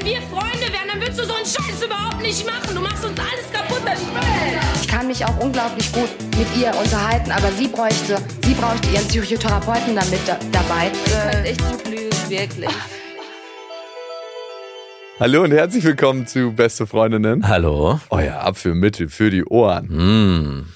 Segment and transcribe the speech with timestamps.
[0.00, 2.74] Wenn wir Freunde wären, dann würdest du so einen Scheiß überhaupt nicht machen.
[2.74, 4.00] Du machst uns alles kaputt, das.
[4.80, 9.06] Ich kann mich auch unglaublich gut mit ihr unterhalten, aber sie bräuchte, sie bräuchte ihren
[9.08, 10.90] Psychotherapeuten damit da, dabei.
[11.04, 12.70] Du kannst echt gut lügen, wirklich.
[15.18, 17.46] Hallo und herzlich willkommen zu Beste Freundinnen.
[17.46, 18.00] Hallo.
[18.08, 19.88] Euer Abführmittel für die Ohren.
[19.88, 20.68] Mm.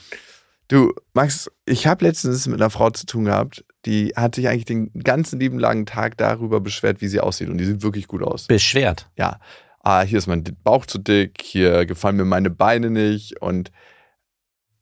[0.69, 4.65] Du, Max, ich habe letztens mit einer Frau zu tun gehabt, die hat sich eigentlich
[4.65, 7.49] den ganzen lieben langen Tag darüber beschwert, wie sie aussieht.
[7.49, 8.47] Und die sieht wirklich gut aus.
[8.47, 9.11] Beschwert.
[9.17, 9.39] Ja.
[9.81, 13.43] Ah, hier ist mein Bauch zu dick, hier gefallen mir meine Beine nicht.
[13.43, 13.71] Und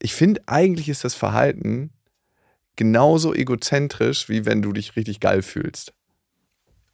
[0.00, 1.90] ich finde, eigentlich ist das Verhalten
[2.76, 5.92] genauso egozentrisch, wie wenn du dich richtig geil fühlst.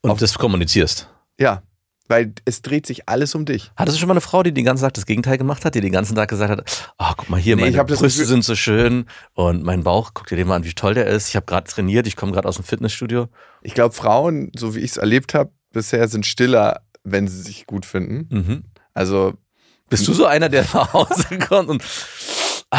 [0.00, 1.10] Und Auf- das kommunizierst.
[1.38, 1.62] Ja.
[2.08, 3.70] Weil es dreht sich alles um dich.
[3.76, 5.82] Hattest du schon mal eine Frau, die den ganzen Tag das Gegenteil gemacht hat, die
[5.82, 9.04] den ganzen Tag gesagt hat, oh, guck mal hier, Nee, meine Brüste sind so schön
[9.34, 11.28] und mein Bauch, guck dir den mal an, wie toll der ist.
[11.28, 13.28] Ich habe gerade trainiert, ich komme gerade aus dem Fitnessstudio.
[13.62, 17.66] Ich glaube, Frauen, so wie ich es erlebt habe, bisher sind stiller, wenn sie sich
[17.66, 18.34] gut finden.
[18.34, 18.64] Mhm.
[18.94, 19.34] Also
[19.90, 21.82] Bist du so einer, der nach Hause kommt und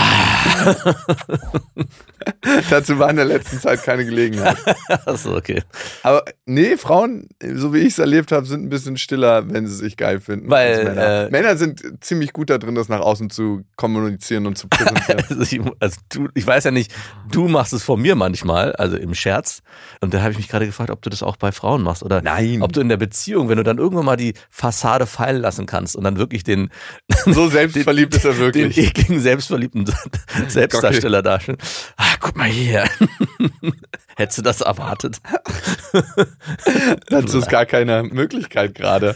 [2.70, 4.58] dazu war in der letzten Zeit keine Gelegenheit.
[5.06, 5.64] Achso, okay.
[6.04, 9.76] Aber nee, Frauen, so wie ich es erlebt habe, sind ein bisschen stiller, wenn sie
[9.76, 10.48] sich geil finden.
[10.50, 11.26] Weil, als Männer.
[11.26, 15.24] äh, Männer sind ziemlich gut da drin, das nach außen zu kommunizieren und zu präsentieren.
[15.40, 16.94] Also ich, also du, ich weiß ja nicht,
[17.32, 19.62] du machst es von mir manchmal, also im Scherz.
[20.02, 22.22] Und da habe ich mich gerade gefragt, ob du das auch bei Frauen machst oder
[22.22, 22.62] Nein.
[22.62, 25.96] ob du in der Beziehung, wenn du dann irgendwann mal die Fassade fallen lassen kannst
[25.96, 26.70] und dann wirklich den,
[27.26, 28.78] so selbstverliebt ist er den wirklich.
[28.78, 29.79] ekligen, selbstverliebten
[30.48, 31.58] Selbstdarsteller darstellen.
[31.98, 32.86] Ah, guck mal hier.
[34.16, 35.22] Hättest du das erwartet?
[37.10, 39.16] Dazu ist gar keine Möglichkeit gerade.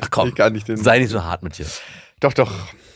[0.00, 0.76] Ach komm, nicht den.
[0.76, 1.66] sei nicht so hart mit dir.
[2.20, 2.52] Doch, doch.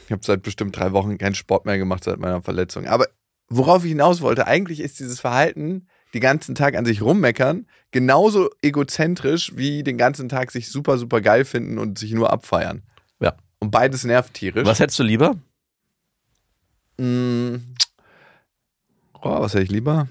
[0.07, 2.87] Ich habe seit bestimmt drei Wochen keinen Sport mehr gemacht seit meiner Verletzung.
[2.87, 3.07] Aber
[3.49, 8.51] worauf ich hinaus wollte, eigentlich ist dieses Verhalten, die ganzen Tag an sich rummeckern, genauso
[8.63, 12.83] egozentrisch wie den ganzen Tag sich super, super geil finden und sich nur abfeiern.
[13.21, 13.35] Ja.
[13.61, 14.67] Und beides nervt tierisch.
[14.67, 15.37] Was hättest du lieber?
[16.99, 17.57] Mm.
[19.21, 20.09] Oh, was hätte ich lieber?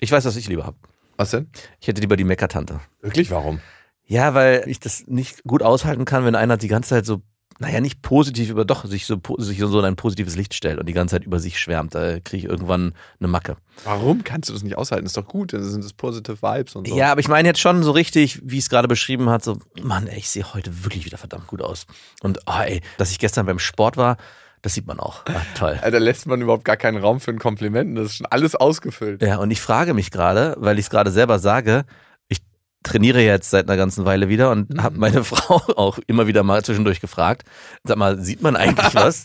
[0.00, 0.76] Ich weiß, was ich lieber habe.
[1.16, 1.48] Was denn?
[1.80, 2.80] Ich hätte lieber die Meckertante.
[3.00, 3.60] Wirklich, warum?
[4.04, 7.22] Ja, weil ich das nicht gut aushalten kann, wenn einer die ganze Zeit so,
[7.58, 10.86] naja, nicht positiv über, doch, sich so, sich so in ein positives Licht stellt und
[10.86, 11.94] die ganze Zeit über sich schwärmt.
[11.94, 13.56] Da kriege ich irgendwann eine Macke.
[13.84, 15.06] Warum kannst du das nicht aushalten?
[15.06, 16.96] Ist doch gut, das sind das positive Vibes und so.
[16.96, 20.08] Ja, aber ich meine jetzt schon so richtig, wie es gerade beschrieben hat, so, Mann,
[20.08, 21.86] ey, ich sehe heute wirklich wieder verdammt gut aus.
[22.22, 24.16] Und, oh, ey, dass ich gestern beim Sport war,
[24.62, 25.24] das sieht man auch.
[25.26, 25.78] Ah, toll.
[25.82, 27.98] Da lässt man überhaupt gar keinen Raum für ein Kompliment.
[27.98, 29.20] Das ist schon alles ausgefüllt.
[29.20, 31.84] Ja, und ich frage mich gerade, weil ich es gerade selber sage,
[32.28, 32.38] ich
[32.84, 36.64] trainiere jetzt seit einer ganzen Weile wieder und habe meine Frau auch immer wieder mal
[36.64, 37.42] zwischendurch gefragt,
[37.82, 39.24] sag mal, sieht man eigentlich was?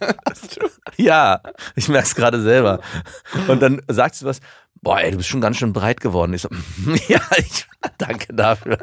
[0.97, 1.41] ja,
[1.75, 2.79] ich merke es gerade selber.
[3.47, 4.39] Und dann sagt sie was,
[4.81, 6.33] boah, ey, du bist schon ganz schön breit geworden.
[6.33, 6.49] Ich so,
[7.07, 7.65] ja, ich,
[7.97, 8.77] danke dafür.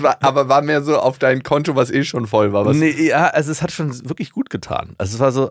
[0.00, 2.64] War, aber war mehr so auf dein Konto, was eh schon voll war.
[2.66, 4.94] Was Nee, ja, also es hat schon wirklich gut getan.
[4.98, 5.50] Also es war so,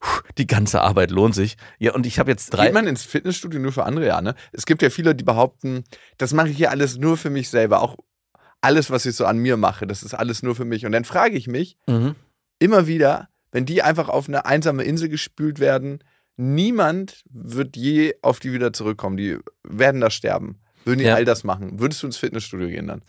[0.00, 1.56] puh, die ganze Arbeit lohnt sich.
[1.78, 2.66] Ja, und ich habe jetzt drei.
[2.66, 4.34] Geht man ins Fitnessstudio nur für andere, ja, ne?
[4.52, 5.84] Es gibt ja viele, die behaupten,
[6.16, 7.80] das mache ich hier alles nur für mich selber.
[7.82, 7.96] Auch
[8.60, 10.84] alles, was ich so an mir mache, das ist alles nur für mich.
[10.84, 12.14] Und dann frage ich mich Mhm.
[12.58, 16.02] immer wieder, wenn die einfach auf eine einsame Insel gespült werden,
[16.38, 19.16] niemand wird je auf die wieder zurückkommen.
[19.16, 20.58] Die werden da sterben.
[20.84, 21.16] Würden die Ja.
[21.16, 21.78] all das machen?
[21.80, 23.02] Würdest du ins Fitnessstudio gehen dann?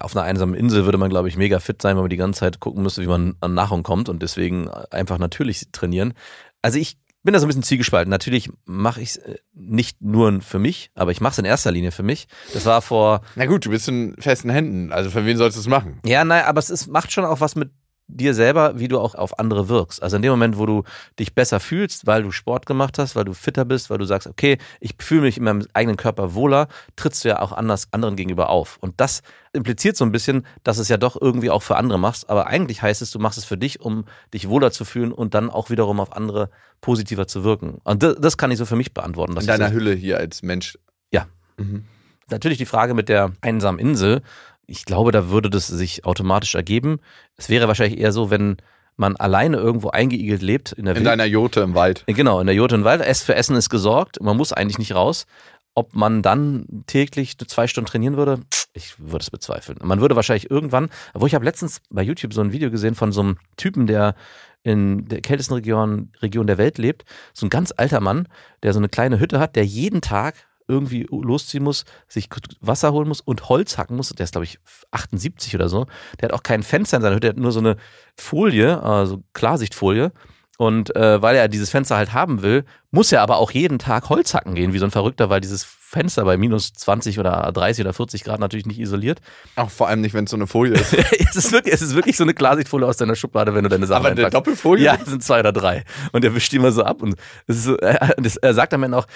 [0.00, 2.40] auf einer einsamen Insel würde man, glaube ich, mega fit sein, weil man die ganze
[2.40, 6.14] Zeit gucken müsste, wie man an Nahrung kommt und deswegen einfach natürlich trainieren.
[6.62, 8.08] Also ich bin da so ein bisschen zielgespalten.
[8.10, 9.20] Natürlich mache ich es
[9.52, 12.26] nicht nur für mich, aber ich mache es in erster Linie für mich.
[12.54, 14.92] Das war vor, Na gut, du bist in festen Händen.
[14.92, 16.00] Also für wen sollst du es machen?
[16.06, 17.70] ja, nein, aber es ist, macht schon auch was mit
[18.08, 20.02] dir selber, wie du auch auf andere wirkst.
[20.02, 20.84] Also in dem Moment, wo du
[21.18, 24.28] dich besser fühlst, weil du Sport gemacht hast, weil du fitter bist, weil du sagst,
[24.28, 28.16] okay, ich fühle mich in meinem eigenen Körper wohler, trittst du ja auch anders anderen
[28.16, 28.78] gegenüber auf.
[28.80, 29.22] Und das
[29.52, 32.30] impliziert so ein bisschen, dass es ja doch irgendwie auch für andere machst.
[32.30, 35.34] Aber eigentlich heißt es, du machst es für dich, um dich wohler zu fühlen und
[35.34, 36.50] dann auch wiederum auf andere
[36.80, 37.78] positiver zu wirken.
[37.82, 39.34] Und das, das kann ich so für mich beantworten.
[39.34, 40.78] dass In deiner Hülle hier als Mensch.
[41.10, 41.26] Ja.
[41.56, 41.84] Mhm.
[42.28, 44.22] Natürlich die Frage mit der einsamen Insel.
[44.66, 46.98] Ich glaube, da würde das sich automatisch ergeben.
[47.36, 48.56] Es wäre wahrscheinlich eher so, wenn
[48.96, 52.04] man alleine irgendwo eingeigelt lebt in der In Wild- deiner Jote im Wald.
[52.06, 53.00] Genau, in der Jurte und Wald.
[53.02, 54.20] Ess für Essen ist gesorgt.
[54.20, 55.26] Man muss eigentlich nicht raus.
[55.74, 58.40] Ob man dann täglich zwei Stunden trainieren würde,
[58.72, 59.78] ich würde es bezweifeln.
[59.82, 63.12] Man würde wahrscheinlich irgendwann, wo ich habe letztens bei YouTube so ein Video gesehen von
[63.12, 64.14] so einem Typen, der
[64.62, 67.04] in der kältesten Region, Region der Welt lebt.
[67.34, 68.26] So ein ganz alter Mann,
[68.62, 72.28] der so eine kleine Hütte hat, der jeden Tag irgendwie losziehen muss, sich
[72.60, 74.08] Wasser holen muss und Holz hacken muss.
[74.10, 74.58] Der ist, glaube ich,
[74.90, 75.86] 78 oder so.
[76.20, 77.76] Der hat auch kein Fenster in seiner Hütte, der hat nur so eine
[78.16, 80.12] Folie, also Klarsichtfolie.
[80.58, 84.08] Und äh, weil er dieses Fenster halt haben will, muss er aber auch jeden Tag
[84.08, 87.84] Holz hacken gehen, wie so ein Verrückter, weil dieses Fenster bei minus 20 oder 30
[87.84, 89.20] oder 40 Grad natürlich nicht isoliert.
[89.56, 90.94] Auch vor allem nicht, wenn es so eine Folie ist.
[91.20, 93.86] es, ist wirklich, es ist wirklich so eine Klarsichtfolie aus deiner Schublade, wenn du deine
[93.86, 94.34] Sachen Aber eine einpackst.
[94.34, 94.84] Doppelfolie?
[94.84, 95.84] Ja, es sind zwei oder drei.
[96.12, 97.02] Und er wischt die immer so ab.
[97.02, 97.16] Und
[97.46, 99.06] es ist so, er, das- er sagt am Ende auch,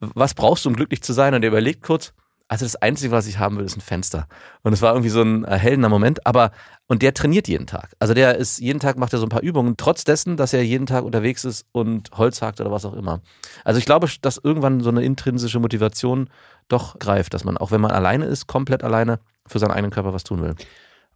[0.00, 1.34] was brauchst du, um glücklich zu sein?
[1.34, 2.12] Und er überlegt kurz,
[2.48, 4.28] also das Einzige, was ich haben will, ist ein Fenster.
[4.62, 6.26] Und es war irgendwie so ein erhellender Moment.
[6.26, 6.50] Aber,
[6.86, 7.94] und der trainiert jeden Tag.
[7.98, 10.62] Also der ist, jeden Tag macht er so ein paar Übungen, trotz dessen, dass er
[10.62, 13.22] jeden Tag unterwegs ist und Holz hakt oder was auch immer.
[13.64, 16.28] Also ich glaube, dass irgendwann so eine intrinsische Motivation
[16.68, 20.12] doch greift, dass man, auch wenn man alleine ist, komplett alleine, für seinen eigenen Körper
[20.12, 20.54] was tun will.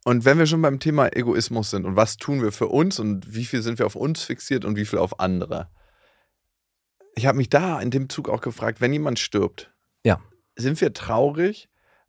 [0.05, 3.35] Und wenn wir schon beim Thema Egoismus sind und was tun wir für uns und
[3.35, 5.69] wie viel sind wir auf uns fixiert und wie viel auf andere.
[7.15, 9.73] Ich habe mich da in dem Zug auch gefragt, wenn jemand stirbt.
[10.59, 11.69] Sind wir traurig,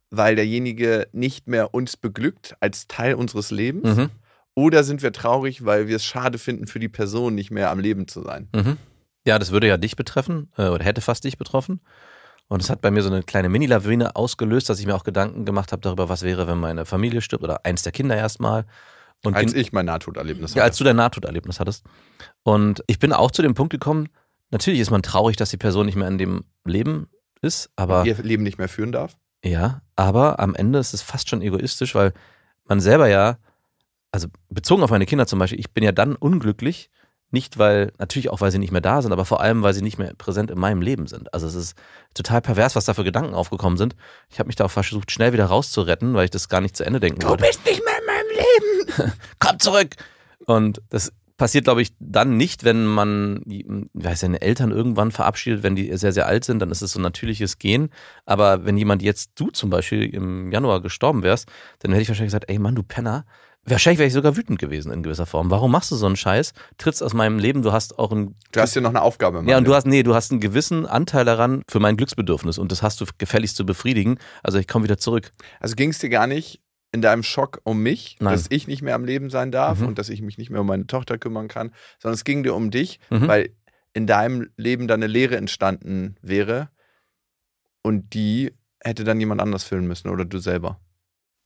[0.10, 3.96] weil derjenige nicht mehr uns beglückt als Teil unseres Lebens?
[3.96, 4.10] Mhm.
[4.56, 7.80] Oder sind wir traurig, weil wir es schade finden, für die Person nicht mehr am
[7.80, 8.50] Leben zu sein?
[8.54, 8.78] Mhm.
[9.26, 11.82] Ja, das würde ja dich betreffen äh, oder hätte fast dich betroffen.
[12.48, 15.46] Und es hat bei mir so eine kleine Mini-Lawine ausgelöst, dass ich mir auch Gedanken
[15.46, 18.66] gemacht habe darüber, was wäre, wenn meine Familie stirbt oder eins der Kinder erstmal.
[19.24, 21.86] Und Als ich mein Nahtoderlebnis ja, als du dein Nahtoderlebnis hattest.
[22.44, 24.10] Und ich bin auch zu dem Punkt gekommen,
[24.50, 27.08] natürlich ist man traurig, dass die Person nicht mehr in dem Leben
[27.42, 29.18] ist, aber ihr Leben nicht mehr führen darf.
[29.44, 32.14] ja, aber am Ende ist es fast schon egoistisch, weil
[32.66, 33.38] man selber ja,
[34.12, 36.90] also bezogen auf meine Kinder zum Beispiel, ich bin ja dann unglücklich,
[37.32, 39.84] nicht weil, natürlich auch weil sie nicht mehr da sind, aber vor allem, weil sie
[39.84, 41.32] nicht mehr präsent in meinem Leben sind.
[41.34, 41.78] Also es ist
[42.16, 43.96] total pervers, was da für Gedanken aufgekommen sind.
[44.30, 46.86] Ich habe mich da auch versucht, schnell wieder rauszuretten, weil ich das gar nicht zu
[46.86, 47.46] Ende denken wollte.
[47.46, 49.14] bist nicht mehr in meinem Leben.
[49.40, 49.96] Komm zurück!
[50.46, 55.64] Und das passiert, glaube ich, dann nicht, wenn man ich weiß, seine Eltern irgendwann verabschiedet,
[55.64, 57.90] wenn die sehr, sehr alt sind, dann ist es so ein natürliches Gehen.
[58.28, 61.50] Aber wenn jemand jetzt, du zum Beispiel, im Januar gestorben wärst,
[61.80, 63.26] dann hätte ich wahrscheinlich gesagt, ey Mann, du Penner.
[63.66, 65.52] Wahrscheinlich wäre ich sogar wütend gewesen in gewisser Form.
[65.52, 66.54] Warum machst du so einen Scheiß?
[66.78, 68.36] Trittst aus meinem Leben, du hast auch einen.
[68.52, 69.44] Du hast hier noch eine Aufgabe.
[69.48, 69.78] Ja, und du Mann.
[69.78, 73.06] hast, nee, du hast einen gewissen Anteil daran für mein Glücksbedürfnis und das hast du
[73.18, 74.18] gefälligst zu befriedigen.
[74.44, 75.32] Also ich komme wieder zurück.
[75.60, 78.34] Also ging es dir gar nicht in deinem Schock um mich, Nein.
[78.34, 79.88] dass ich nicht mehr am Leben sein darf Mhm.
[79.90, 82.56] und dass ich mich nicht mehr um meine Tochter kümmern kann, sondern es ging dir
[82.56, 83.28] um dich, Mhm.
[83.28, 83.50] weil
[83.94, 86.70] in deinem Leben dann eine Leere entstanden wäre
[87.84, 90.80] und die hätte dann jemand anders füllen müssen oder du selber.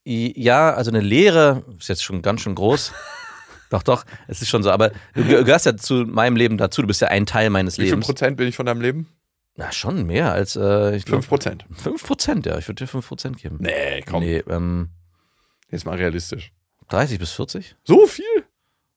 [0.05, 2.91] Ja, also eine Lehre ist jetzt schon ganz schön groß.
[3.69, 4.69] doch, doch, es ist schon so.
[4.71, 6.81] Aber du ge- gehörst ja zu meinem Leben dazu.
[6.81, 8.05] Du bist ja ein Teil meines Wie viel Lebens.
[8.07, 9.07] Prozent bin ich von deinem Leben?
[9.55, 11.65] Na, schon mehr als, äh, ich Fünf glaube, Prozent.
[11.71, 12.57] fünf Prozent, ja.
[12.57, 13.57] Ich würde dir fünf Prozent geben.
[13.61, 14.19] Nee, komm.
[14.21, 14.89] Nee, ähm,
[15.73, 16.51] Jetzt mal realistisch.
[16.89, 17.75] 30 bis 40?
[17.83, 18.23] So viel?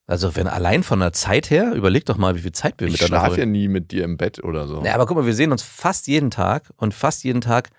[0.06, 2.93] Also, wenn allein von der Zeit her, überleg doch mal, wie viel Zeit wir Ich
[2.93, 4.84] miteinander schlafe ja nie mit dir im Bett oder so.
[4.84, 7.71] Ja, aber guck mal, wir sehen uns fast jeden Tag und fast jeden Tag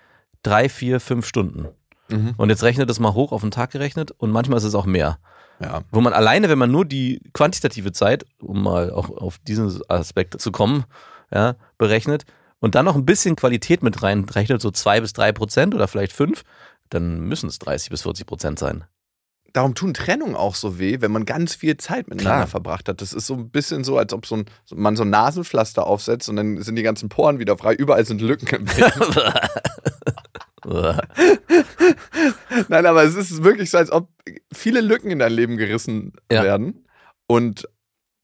[0.42, 1.68] drei, vier, fünf Stunden.
[2.08, 2.34] Mhm.
[2.36, 4.84] Und jetzt rechnet das mal hoch auf den Tag gerechnet und manchmal ist es auch
[4.84, 5.18] mehr.
[5.60, 5.82] Ja.
[5.92, 10.40] Wo man alleine, wenn man nur die quantitative Zeit, um mal auch auf diesen Aspekt
[10.40, 10.86] zu kommen,
[11.32, 12.24] ja, berechnet
[12.58, 16.12] und dann noch ein bisschen Qualität mit reinrechnet, so zwei bis drei Prozent oder vielleicht
[16.12, 16.42] fünf,
[16.90, 18.84] dann müssen es 30 bis 40 Prozent sein.
[19.54, 22.46] Darum tun Trennungen auch so weh, wenn man ganz viel Zeit miteinander Klar.
[22.48, 23.00] verbracht hat.
[23.00, 26.28] Das ist so ein bisschen so, als ob so ein, man so ein Nasenpflaster aufsetzt
[26.28, 27.72] und dann sind die ganzen Poren wieder frei.
[27.74, 28.92] Überall sind Lücken im Bild.
[32.68, 34.08] Nein, aber es ist wirklich so, als ob
[34.52, 36.42] viele Lücken in dein Leben gerissen Ja.
[36.42, 36.84] werden
[37.26, 37.68] und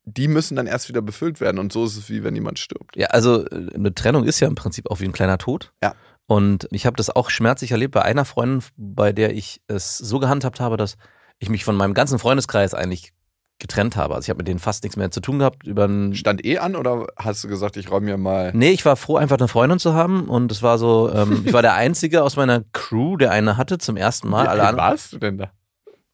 [0.06, 1.58] die müssen dann erst wieder befüllt werden.
[1.58, 2.94] Und so ist es wie wenn jemand stirbt.
[2.96, 5.72] Ja, also äh, eine Trennung ist ja im Prinzip auch wie ein kleiner Tod.
[5.82, 5.94] Ja.
[6.26, 10.18] Und ich habe das auch schmerzlich erlebt bei einer Freundin, bei der ich es so
[10.18, 10.96] gehandhabt habe, dass
[11.38, 13.12] ich mich von meinem ganzen Freundeskreis eigentlich
[13.58, 14.14] getrennt habe.
[14.14, 16.76] Also ich habe mit denen fast nichts mehr zu tun gehabt über Stand eh an
[16.76, 18.52] oder hast du gesagt, ich räume mir mal.
[18.54, 20.28] Nee, ich war froh, einfach eine Freundin zu haben.
[20.28, 23.78] Und es war so, ähm, ich war der Einzige aus meiner Crew, der eine hatte
[23.78, 24.44] zum ersten Mal.
[24.44, 25.52] wie anderen, warst du denn da?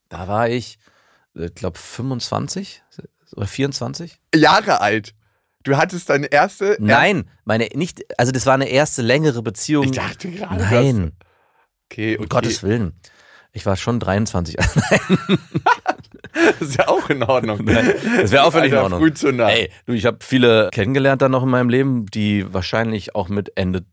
[0.09, 0.79] da war ich
[1.35, 2.83] ich glaube 25
[3.37, 4.21] oder 24.
[4.35, 5.15] Jahre alt.
[5.63, 6.77] Du hattest deine erste.
[6.81, 9.85] Nein, meine nicht, also das war eine erste längere Beziehung.
[9.85, 10.63] Ich dachte gerade.
[10.63, 11.13] Nein,
[11.91, 12.17] Okay, okay.
[12.19, 12.93] um Gottes Willen.
[13.53, 14.57] Ich war schon 23.
[16.33, 17.67] Das ist ja auch in Ordnung.
[17.67, 19.01] Das wäre auch völlig in Ordnung.
[19.01, 19.49] Früh zu nah.
[19.51, 23.53] Ey, du, ich habe viele kennengelernt dann noch in meinem Leben, die wahrscheinlich auch mit
[23.57, 23.85] Ende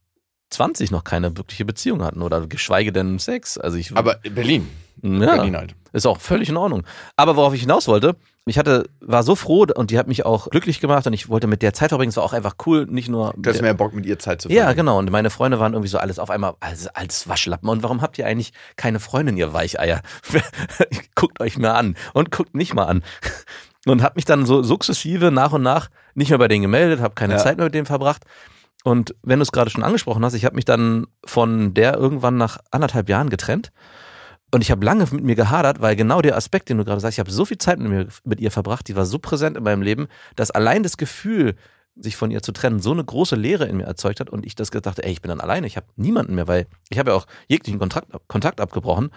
[0.51, 3.57] 20 noch keine wirkliche Beziehung hatten oder geschweige denn Sex.
[3.57, 4.67] Also ich Aber Berlin.
[5.01, 5.75] ja, Berlin halt.
[5.93, 6.83] ist auch völlig in Ordnung.
[7.15, 8.15] Aber worauf ich hinaus wollte,
[8.49, 11.47] ich hatte, war so froh und die hat mich auch glücklich gemacht und ich wollte
[11.47, 12.09] mit der Zeit verbringen.
[12.09, 13.33] Es war auch einfach cool, nicht nur.
[13.37, 14.77] Du hast mehr Bock, mit ihr Zeit zu ja, verbringen.
[14.77, 14.99] genau.
[14.99, 17.69] Und meine Freunde waren irgendwie so alles auf einmal als, als Waschlappen.
[17.69, 20.01] Und warum habt ihr eigentlich keine Freundin, ihr Weicheier?
[21.15, 23.03] guckt euch mal an und guckt nicht mal an.
[23.85, 27.15] Und hab mich dann so sukzessive nach und nach nicht mehr bei denen gemeldet, habe
[27.15, 27.39] keine Ja.
[27.39, 28.23] Zeit mehr mit denen verbracht.
[28.83, 32.37] Und wenn du es gerade schon angesprochen hast, ich habe mich dann von der irgendwann
[32.37, 33.71] nach anderthalb Jahren getrennt.
[34.53, 37.15] Und ich habe lange mit mir gehadert, weil genau der Aspekt, den du gerade sagst,
[37.15, 39.63] ich habe so viel Zeit mit, mir, mit ihr verbracht, die war so präsent in
[39.63, 41.55] meinem Leben, dass allein das Gefühl,
[41.99, 44.55] sich von ihr zu trennen, so eine große Leere in mir erzeugt hat und ich
[44.55, 47.17] das gedacht, ey, ich bin dann alleine, ich habe niemanden mehr, weil ich habe ja
[47.17, 49.09] auch jeglichen Kontakt, Kontakt abgebrochen.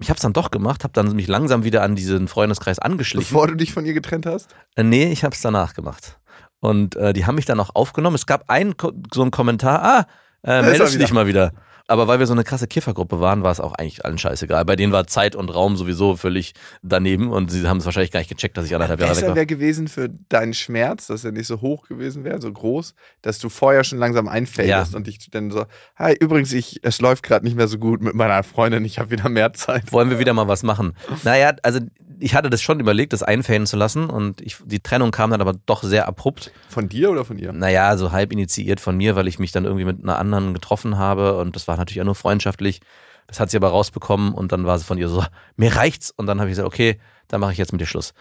[0.00, 3.28] Ich habe es dann doch gemacht, habe dann mich langsam wieder an diesen Freundeskreis angeschlichen.
[3.28, 4.54] Bevor du dich von ihr getrennt hast?
[4.76, 6.18] Äh, Nee, ich habe es danach gemacht.
[6.60, 8.16] Und äh, die haben mich dann auch aufgenommen.
[8.16, 8.74] Es gab einen,
[9.12, 10.06] so einen Kommentar, ah,
[10.42, 11.52] äh, meldest du dich mal wieder.
[11.86, 14.64] Aber weil wir so eine krasse Kiffergruppe waren, war es auch eigentlich allen scheißegal.
[14.64, 18.20] Bei denen war Zeit und Raum sowieso völlig daneben und sie haben es wahrscheinlich gar
[18.20, 19.36] nicht gecheckt, dass ich anderthalb Jahre weg Besser war.
[19.36, 23.38] wäre gewesen für deinen Schmerz, dass er nicht so hoch gewesen wäre, so groß, dass
[23.38, 24.86] du vorher schon langsam einfällst Ja.
[24.96, 28.14] und dich dann so, hi, übrigens, ich, es läuft gerade nicht mehr so gut mit
[28.14, 29.92] meiner Freundin, ich habe wieder mehr Zeit.
[29.92, 30.94] Wollen wir wieder mal was machen?
[31.22, 31.80] Naja, also
[32.20, 35.40] ich hatte das schon überlegt, das einfäden zu lassen und ich, die Trennung kam dann
[35.40, 36.52] aber doch sehr abrupt.
[36.68, 37.52] Von dir oder von ihr?
[37.52, 40.96] Naja, so halb initiiert von mir, weil ich mich dann irgendwie mit einer anderen getroffen
[40.96, 42.80] habe und das war natürlich auch nur freundschaftlich.
[43.26, 45.24] Das hat sie aber rausbekommen und dann war sie von ihr so,
[45.56, 46.10] mir reicht's.
[46.10, 48.12] Und dann habe ich gesagt, okay, dann mache ich jetzt mit dir Schluss.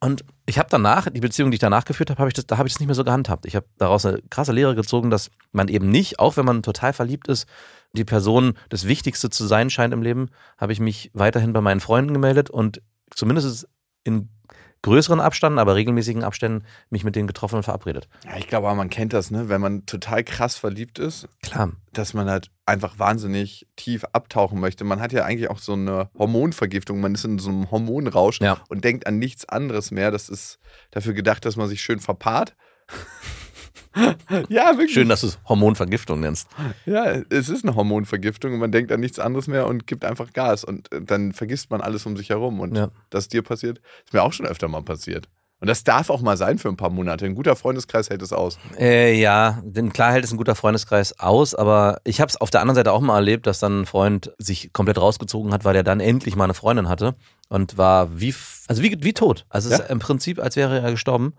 [0.00, 2.58] Und ich habe danach, die Beziehung, die ich danach geführt habe, hab ich das, da
[2.58, 3.46] habe ich das nicht mehr so gehandhabt.
[3.46, 6.92] Ich habe daraus eine krasse Lehre gezogen, dass man eben nicht, auch wenn man total
[6.92, 7.46] verliebt ist,
[7.92, 11.78] die Person das Wichtigste zu sein scheint im Leben, habe ich mich weiterhin bei meinen
[11.78, 12.82] Freunden gemeldet und
[13.14, 13.68] zumindest
[14.02, 14.28] in
[14.82, 18.08] größeren Abständen, aber regelmäßigen Abständen mich mit denen getroffen und verabredet.
[18.24, 19.48] Ja, ich glaube, man kennt das, ne?
[19.48, 21.72] wenn man total krass verliebt ist, Klar.
[21.92, 24.84] dass man halt einfach wahnsinnig tief abtauchen möchte.
[24.84, 28.58] Man hat ja eigentlich auch so eine Hormonvergiftung, man ist in so einem Hormonrausch Ja.
[28.68, 30.10] und denkt an nichts anderes mehr.
[30.10, 30.58] Das ist
[30.90, 32.54] dafür gedacht, dass man sich schön verpaart.
[34.48, 34.92] ja, wirklich.
[34.94, 36.48] Schön, dass du es Hormonvergiftung nennst.
[36.86, 40.32] Ja, es ist eine Hormonvergiftung und man denkt an nichts anderes mehr und gibt einfach
[40.32, 42.60] Gas und äh, dann vergisst man alles um sich herum.
[42.60, 42.88] Und Ja.
[43.10, 45.28] das dir passiert, ist mir auch schon öfter mal passiert.
[45.60, 47.24] Und das darf auch mal sein für ein paar Monate.
[47.24, 48.58] Ein guter Freundeskreis hält es aus.
[48.80, 52.50] Äh, ja, denn klar hält es ein guter Freundeskreis aus, aber ich habe es auf
[52.50, 55.76] der anderen Seite auch mal erlebt, dass dann ein Freund sich komplett rausgezogen hat, weil
[55.76, 57.14] er dann endlich mal eine Freundin hatte
[57.48, 58.34] und war wie,
[58.66, 59.46] also wie, wie tot.
[59.50, 59.78] Also Ja.
[59.84, 61.34] im Prinzip, als wäre er gestorben.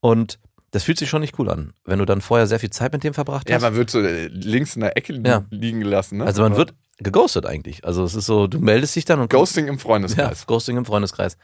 [0.00, 0.38] Und
[0.70, 3.02] das fühlt sich schon nicht cool an, wenn du dann vorher sehr viel Zeit mit
[3.04, 3.62] dem verbracht Ja, hast.
[3.62, 5.44] man wird so äh, links in der Ecke li Ja.
[5.50, 6.18] liegen gelassen.
[6.18, 6.24] Ne?
[6.24, 7.84] also man wird geghostet eigentlich.
[7.84, 10.46] Also es ist so, du meldest dich dann und Ghosting im ja, Freundeskreis.
[10.46, 11.36] Ghosting im Freundeskreis.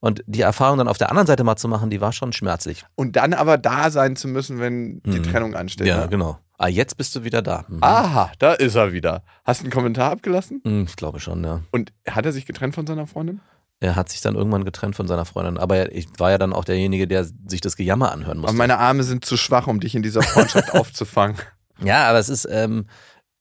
[0.00, 2.84] Und die Erfahrung dann auf der anderen Seite mal zu machen, die war schon schmerzlich.
[2.96, 5.22] Und dann aber da sein zu müssen, wenn die Mhm.
[5.22, 5.86] Trennung ansteht.
[5.86, 6.08] Ja, ne?
[6.08, 6.38] genau.
[6.58, 7.64] Ah, jetzt bist du wieder da.
[7.68, 7.78] Mhm.
[7.82, 9.22] Aha, da ist er wieder.
[9.44, 10.60] Hast du einen Kommentar abgelassen?
[10.64, 11.60] Hm, Ich glaube schon, ja.
[11.70, 13.40] Und hat er sich getrennt von seiner Freundin?
[13.82, 15.58] Er hat sich dann irgendwann getrennt von seiner Freundin.
[15.58, 18.56] Aber ich war ja dann auch derjenige, der sich das Gejammer anhören Aber musste.
[18.56, 21.36] meine Arme sind zu schwach, um dich in dieser Freundschaft aufzufangen.
[21.82, 22.86] ja, aber es ist, ähm,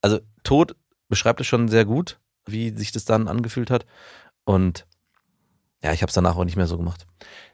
[0.02, 0.76] also Tod
[1.10, 3.86] beschreibt es schon sehr gut, wie sich das dann angefühlt hat.
[4.44, 4.88] Und
[5.84, 7.06] ja, ich habe es danach auch nicht mehr so gemacht.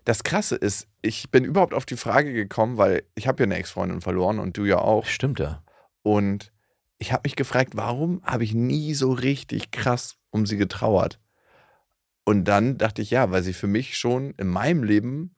[0.05, 3.55] Das Krasse ist, ich bin überhaupt auf die Frage gekommen, weil ich habe ja eine
[3.55, 5.05] Ex-Freundin verloren und du ja auch.
[5.05, 5.61] Stimmt ja.
[6.03, 6.53] Und
[6.99, 11.19] ich habe mich gefragt, warum habe ich nie so richtig krass um sie getrauert?
[12.27, 15.33] Und dann dachte ich, ja, weil sie für mich schon in meinem Leben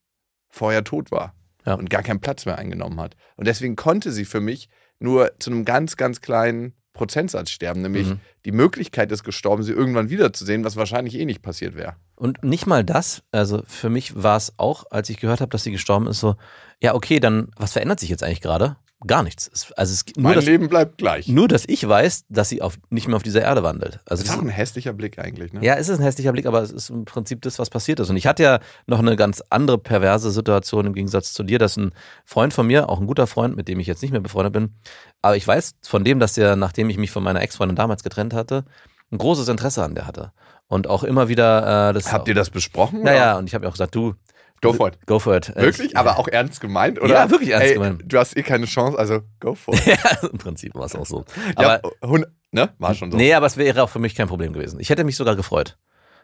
[0.49, 1.75] vorher tot war Ja.
[1.75, 3.15] und gar keinen Platz mehr eingenommen hat.
[3.35, 8.07] Und deswegen konnte sie für mich nur zu einem ganz, ganz kleinen Prozentsatz sterben, nämlich
[8.07, 8.19] Mhm.
[8.43, 11.95] die Möglichkeit ist gestorben, sie irgendwann wiederzusehen, was wahrscheinlich eh nicht passiert wäre.
[12.15, 15.63] Und nicht mal das, also für mich war es auch, als ich gehört habe, dass
[15.63, 16.37] sie gestorben ist, so,
[16.81, 18.77] ja, okay, dann, was verändert sich jetzt eigentlich gerade?
[19.07, 19.49] Gar nichts.
[19.53, 21.29] Es, also es, nur, Mein dass, Leben bleibt gleich.
[21.29, 23.99] nur, dass ich weiß, dass sie auf, nicht mehr auf dieser Erde wandelt.
[24.05, 25.53] Also Das ist auch ein hässlicher Blick eigentlich.
[25.53, 25.63] Ne?
[25.63, 28.09] Ja, es ist ein hässlicher Blick, aber es ist im Prinzip das, was passiert ist.
[28.09, 31.77] Und ich hatte ja noch eine ganz andere perverse Situation im Gegensatz zu dir, dass
[31.77, 31.93] ein
[32.25, 34.75] Freund von mir, auch ein guter Freund, mit dem ich jetzt nicht mehr befreundet bin,
[35.21, 38.33] aber ich weiß von dem, dass der, nachdem ich mich von meiner Ex-Freundin damals getrennt
[38.33, 38.65] hatte,
[39.11, 40.33] ein großes Interesse an der hatte.
[40.67, 42.11] Und auch immer wieder äh, das.
[42.11, 43.01] Habt ihr das besprochen?
[43.01, 44.13] Naja, und ich habe ja auch gesagt, du,
[44.61, 44.97] Go for it.
[45.05, 45.55] go for it.
[45.55, 45.91] Wirklich?
[45.91, 47.01] Ich, Aber auch ernst gemeint?
[47.01, 47.13] Oder?
[47.15, 48.03] Ja, wirklich ernst Ey, gemeint.
[48.05, 49.85] Du hast eh keine Chance, also go for it.
[49.85, 51.23] ja, im Prinzip war es auch so.
[51.59, 52.69] ja, Aber hund- ne?
[52.77, 53.17] War schon so.
[53.17, 54.79] Nee, aber es wäre auch für mich kein Problem gewesen.
[54.79, 55.77] Ich hätte mich sogar gefreut.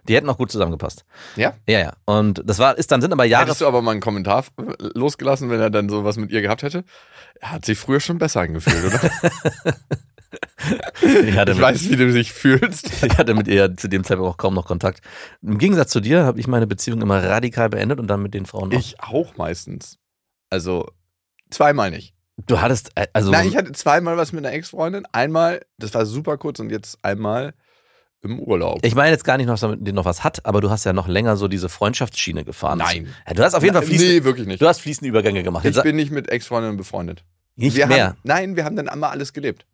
[0.07, 1.03] Die hätten auch gut zusammengepasst.
[1.35, 1.53] Ja?
[1.67, 1.93] Ja, ja.
[2.05, 3.45] Und das war, ist dann sind aber Jahre.
[3.45, 4.43] Hättest du aber mal einen Kommentar
[4.93, 6.83] losgelassen, wenn er dann sowas mit ihr gehabt hätte?
[7.41, 8.99] Hat sich früher schon besser angefühlt, oder?
[11.01, 12.91] ich, ich mit, weiß, wie du dich fühlst.
[13.03, 15.01] ich hatte mit ihr zu dem Zeitpunkt auch kaum noch Kontakt.
[15.41, 18.45] Im Gegensatz zu dir habe ich meine Beziehung immer radikal beendet und dann mit den
[18.45, 18.79] Frauen auch.
[18.79, 19.97] Ich auch meistens.
[20.49, 20.89] Also
[21.49, 22.13] zweimal nicht.
[22.47, 23.31] Du hattest, äh, also.
[23.31, 25.05] Nein, ich hatte zweimal was mit einer Ex-Freundin.
[25.11, 27.53] Einmal, das war super kurz und jetzt einmal
[28.21, 28.79] im Urlaub.
[28.83, 30.83] Ich meine jetzt gar nicht, dass man mit denen noch was hat, aber du hast
[30.83, 32.79] ja noch länger so diese Freundschaftsschiene gefahren.
[32.79, 33.13] Nein.
[33.33, 34.61] Du hast auf jeden Fall fließend, Nee, wirklich nicht.
[34.61, 35.63] du hast fließende Übergänge gemacht.
[35.63, 37.23] Ich Jetzt, bin nicht mit Ex-Freundinnen befreundet.
[37.55, 38.07] nicht wir mehr.
[38.07, 39.65] Haben, nein, wir haben dann einmal alles gelebt.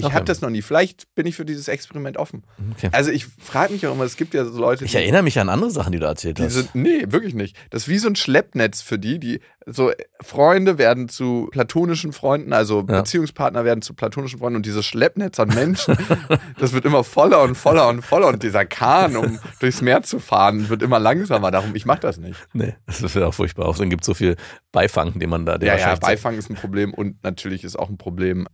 [0.00, 0.14] Ich Okay.
[0.16, 0.62] habe das noch nie.
[0.62, 2.42] Vielleicht bin ich für dieses Experiment offen.
[2.76, 2.88] Okay.
[2.92, 5.48] Also ich frage mich auch immer, es gibt ja so Leute, Ich erinnere mich an
[5.48, 6.54] andere Sachen, die du erzählt die hast.
[6.54, 7.56] sind, nee, wirklich nicht.
[7.70, 9.92] Das ist wie so ein Schleppnetz für die, die so
[10.22, 13.00] Freunde werden zu platonischen Freunden, also Ja.
[13.00, 15.96] Beziehungspartner werden zu platonischen Freunden und dieses Schleppnetz an Menschen,
[16.58, 20.18] das wird immer voller und voller und voller und dieser Kahn, um durchs Meer zu
[20.18, 21.50] fahren, wird immer langsamer.
[21.50, 22.36] Darum, ich mache das nicht.
[22.52, 23.66] nee, das ist ja auch furchtbar.
[23.66, 24.36] Außerdem gibt es so viel
[24.72, 25.58] Beifang, den man da.
[25.58, 28.48] Der Ja, ja, Beifang ist ein Problem und natürlich ist auch ein Problem,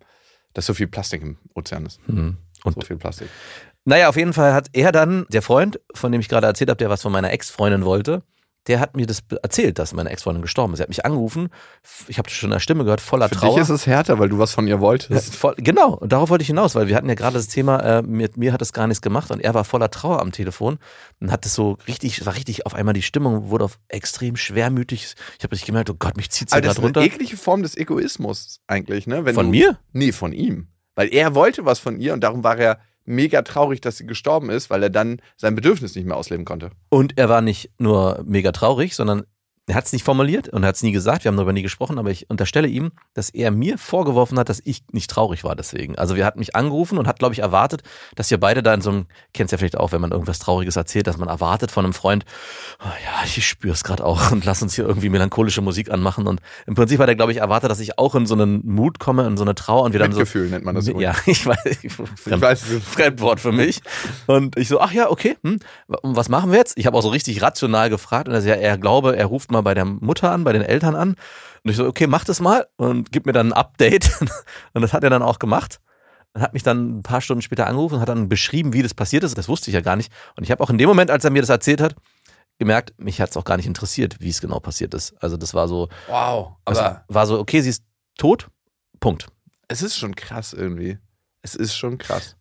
[0.57, 2.01] dass so viel Plastik im Ozean ist.
[2.07, 2.39] Hm.
[2.65, 3.29] Und So viel Plastik.
[3.85, 6.79] Naja, auf jeden Fall hat er dann, der Freund, von dem ich gerade erzählt habe,
[6.79, 8.23] der was von meiner Ex-Freundin wollte,
[8.67, 10.81] der hat mir das erzählt, dass meine Ex-Freundin gestorben ist.
[10.81, 11.49] Er hat mich angerufen,
[12.09, 13.55] ich habe das schon in der Stimme gehört, voller Für Trauer.
[13.55, 15.35] dich ist es härter, weil du was von ihr Ja, wolltest.
[15.37, 18.03] voll, genau, und darauf wollte ich hinaus, weil wir hatten ja gerade das Thema, äh,
[18.03, 20.79] mit mir hat es gar nichts gemacht und er war voller Trauer am Telefon
[21.21, 25.15] und hat es so richtig, war richtig auf einmal die Stimmung wurde auf extrem schwermütig.
[25.39, 27.15] Ich habe richtig gemerkt, oh Gott, mich zieht's hier Aber das gerade ist eine runter.
[27.15, 29.25] eklige Form des Egoismus eigentlich, ne?
[29.25, 29.79] Wenn Von du, mir?
[29.93, 30.69] Nee, von ihm.
[30.95, 34.51] Weil er wollte was von ihr und darum war er mega traurig, dass sie gestorben
[34.51, 36.71] ist, weil er dann sein Bedürfnis nicht mehr ausleben konnte.
[36.91, 39.25] Und er war nicht nur mega traurig, sondern
[39.69, 41.63] er hat es nicht formuliert und er hat es nie gesagt, wir haben darüber nie
[41.63, 45.57] gesprochen, aber ich unterstelle ihm, dass er mir vorgeworfen hat, dass ich nicht traurig war
[45.57, 45.99] deswegen.
[45.99, 47.83] Also er hat mich angerufen und hat, glaube ich, erwartet,
[48.15, 50.77] dass wir beide da in so einem, kennst ja vielleicht auch, wenn man irgendwas Trauriges
[50.77, 52.25] erzählt, dass man erwartet von einem Freund,
[52.81, 56.29] oh ja, ich spüre es gerade auch und lass uns hier irgendwie melancholische Musik anmachen.
[56.29, 59.01] Und im Prinzip hat er, glaube ich, erwartet, dass ich auch in so einen Mut
[59.01, 60.19] komme, in so eine Trauer und wir dann so.
[60.21, 61.17] Mitgefühl nennt man das übrigens.
[61.17, 61.65] Ja, ich weiß.
[61.83, 63.81] Ich, Ich weiß, Fremdwort für mich.
[64.27, 65.59] Und ich so, ach ja, okay, hm,
[65.89, 66.79] und was machen wir jetzt?
[66.79, 69.51] Ich habe auch so richtig rational gefragt und er, so, ja, er glaube, er ruft
[69.51, 71.11] mal bei der Mutter an, bei den Eltern an.
[71.65, 74.11] Und ich so, okay, mach das mal und gib mir dann ein Update.
[74.75, 75.81] Und das hat er dann auch gemacht.
[76.33, 78.93] Und hat mich dann ein paar Stunden später angerufen und hat dann beschrieben, wie das
[78.93, 79.39] passiert ist.
[79.39, 80.13] Das wusste ich ja gar nicht.
[80.37, 81.95] Und ich habe auch in dem Moment, als er mir das erzählt hat,
[82.59, 85.15] gemerkt, mich hat es auch gar nicht interessiert, wie es genau passiert ist.
[85.23, 86.57] Also das war so, Wow.
[86.67, 87.85] Aber war so, okay, sie ist
[88.19, 88.49] tot.
[89.01, 89.29] Punkt.
[89.69, 90.99] es ist schon krass irgendwie.
[91.43, 92.37] Es ist schon krass.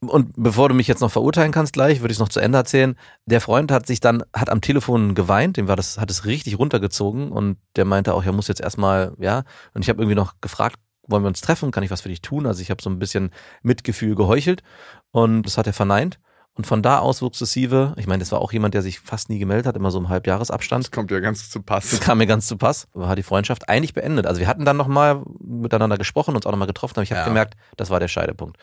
[0.00, 2.58] Und bevor du mich jetzt noch verurteilen kannst gleich, würde ich es noch zu Ende
[2.58, 2.96] erzählen.
[3.26, 6.58] Der Freund hat sich dann, hat am Telefon geweint, dem war das, hat es richtig
[6.58, 9.42] runtergezogen und der meinte auch, er muss jetzt erstmal, ja.
[9.74, 11.70] Und ich habe irgendwie noch gefragt, wollen wir uns treffen?
[11.70, 12.46] Kann ich was für dich tun?
[12.46, 13.30] Also ich habe so ein bisschen
[13.62, 14.62] Mitgefühl geheuchelt
[15.10, 16.20] und das hat er verneint.
[16.54, 19.38] Und von da aus sukzessive, ich meine, das war auch jemand, der sich fast nie
[19.38, 20.84] gemeldet hat, immer so im Halbjahresabstand.
[20.86, 21.90] Das kommt ja ganz zu Pass.
[21.90, 24.26] Das kam mir ganz zu Pass, war die Freundschaft eigentlich beendet.
[24.26, 27.26] Also wir hatten dann nochmal miteinander gesprochen, uns auch nochmal getroffen, aber ich habe Ja.
[27.26, 28.56] gemerkt, das war der Scheidepunkt.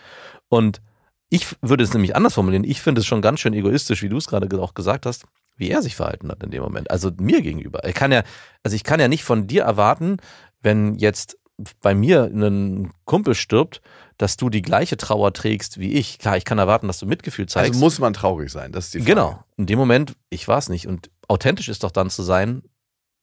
[0.49, 0.81] Und
[1.35, 2.63] ich würde es nämlich anders formulieren.
[2.63, 5.25] Ich finde es schon ganz schön egoistisch, wie du es gerade auch gesagt hast,
[5.57, 6.89] wie er sich verhalten hat in dem Moment.
[6.91, 7.85] Also mir gegenüber.
[7.87, 8.23] Ich kann ja,
[8.63, 10.17] also ich kann ja nicht von dir erwarten,
[10.61, 11.37] wenn jetzt
[11.81, 13.81] bei mir ein Kumpel stirbt,
[14.17, 16.19] dass du die gleiche Trauer trägst wie ich.
[16.19, 17.71] Klar, ich kann erwarten, dass du Mitgefühl zeigst.
[17.71, 19.11] Also muss man traurig sein, das ist die Frage.
[19.11, 19.43] Genau.
[19.55, 20.87] In dem Moment, ich war es nicht.
[20.87, 22.61] Und authentisch ist doch dann zu sein,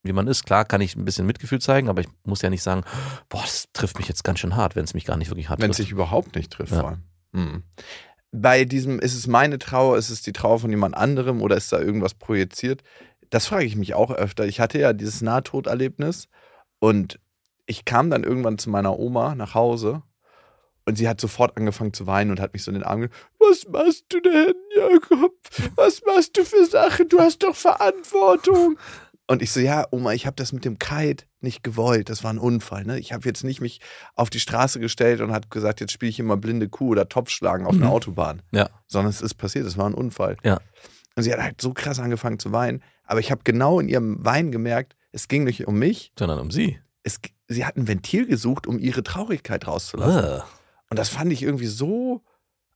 [0.03, 0.45] wie man ist.
[0.47, 2.83] Klar kann ich ein bisschen Mitgefühl zeigen, aber ich muss ja nicht sagen,
[3.29, 5.61] boah, das trifft mich jetzt ganz schön hart, wenn es mich gar nicht wirklich hart
[5.61, 5.89] Wenn es trifft.
[5.89, 6.81] sich überhaupt nicht trifft, Ja.
[6.81, 7.03] vor allem.
[7.35, 7.63] Hm.
[8.31, 11.73] Bei diesem, ist es meine Trauer, ist es die Trauer von jemand anderem oder ist
[11.73, 12.83] da irgendwas projiziert?
[13.31, 14.47] Das frage ich mich auch öfter.
[14.47, 16.29] Ich hatte ja dieses Nahtoderlebnis
[16.79, 17.19] und
[17.67, 20.03] ich kam dann irgendwann zu meiner Oma nach Hause
[20.85, 23.15] und sie hat sofort angefangen zu weinen und hat mich so in den Arm genommen.
[23.39, 25.35] Was machst du denn, Jakob?
[25.77, 27.09] Was machst du für Sachen?
[27.09, 28.79] Du hast doch Verantwortung.
[29.27, 32.09] Und ich so, ja, Oma, ich habe das mit dem Kite nicht gewollt.
[32.09, 32.85] Das war ein Unfall.
[32.85, 32.99] Ne?
[32.99, 33.81] Ich habe jetzt nicht mich
[34.15, 37.67] auf die Straße gestellt und hat gesagt, jetzt spiele ich immer blinde Kuh oder Topfschlagen
[37.67, 37.83] auf Mhm.
[37.85, 38.43] einer Autobahn.
[38.53, 38.71] Ja.
[38.87, 40.37] Sondern es ist passiert, es war ein Unfall.
[40.45, 40.61] Ja.
[41.17, 42.83] Und sie hat halt so krass angefangen zu weinen.
[43.05, 46.13] Aber ich habe genau in ihrem Weinen gemerkt, es ging nicht um mich.
[46.19, 46.79] Sondern um sie.
[47.03, 50.25] Es, sie hat ein Ventil gesucht, um ihre Traurigkeit rauszulassen.
[50.25, 50.45] Ah.
[50.89, 52.23] Und das fand ich irgendwie so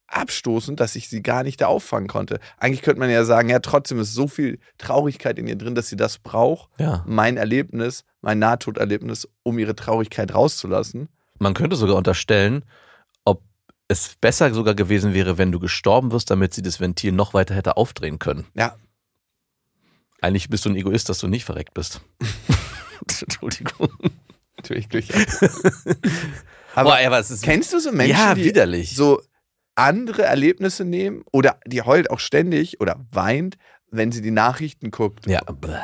[0.09, 2.38] abstoßend, dass ich sie gar nicht da auffangen konnte.
[2.59, 5.88] Eigentlich könnte man ja sagen, ja, trotzdem ist so viel Traurigkeit in ihr drin, dass
[5.88, 6.70] sie das braucht.
[6.79, 7.05] Ja.
[7.07, 11.08] Mein Erlebnis, mein Nahtoderlebnis, um ihre Traurigkeit rauszulassen.
[11.38, 12.64] Man könnte sogar unterstellen,
[13.24, 13.40] ob
[13.86, 17.54] es besser sogar gewesen wäre, wenn du gestorben wirst, damit sie das Ventil noch weiter
[17.54, 18.44] hätte aufdrehen können.
[18.54, 18.74] Ja.
[20.20, 22.00] Eigentlich bist du ein Egoist, dass du nicht verreckt bist.
[23.22, 23.90] Entschuldigung.
[24.56, 25.24] Natürlich glücklich.
[26.74, 28.94] Aber, Aber aber es ist kennst du so Menschen, ja, die widerlich.
[28.96, 29.22] so
[29.76, 33.56] andere Erlebnisse nehmen oder die heult auch ständig oder weint,
[33.90, 35.78] wenn sie die Nachrichten guckt Ja, bäh.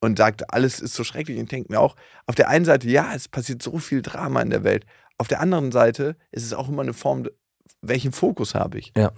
[0.00, 1.38] Und sagt, alles ist so schrecklich.
[1.38, 4.40] Und ich denke mir auch, auf der einen Seite, ja, es passiert so viel Drama
[4.40, 4.86] in der Welt.
[5.18, 7.26] Auf der anderen Seite ist es auch immer eine Form,
[7.82, 8.92] welchen Fokus habe ich?
[8.96, 9.10] Ja.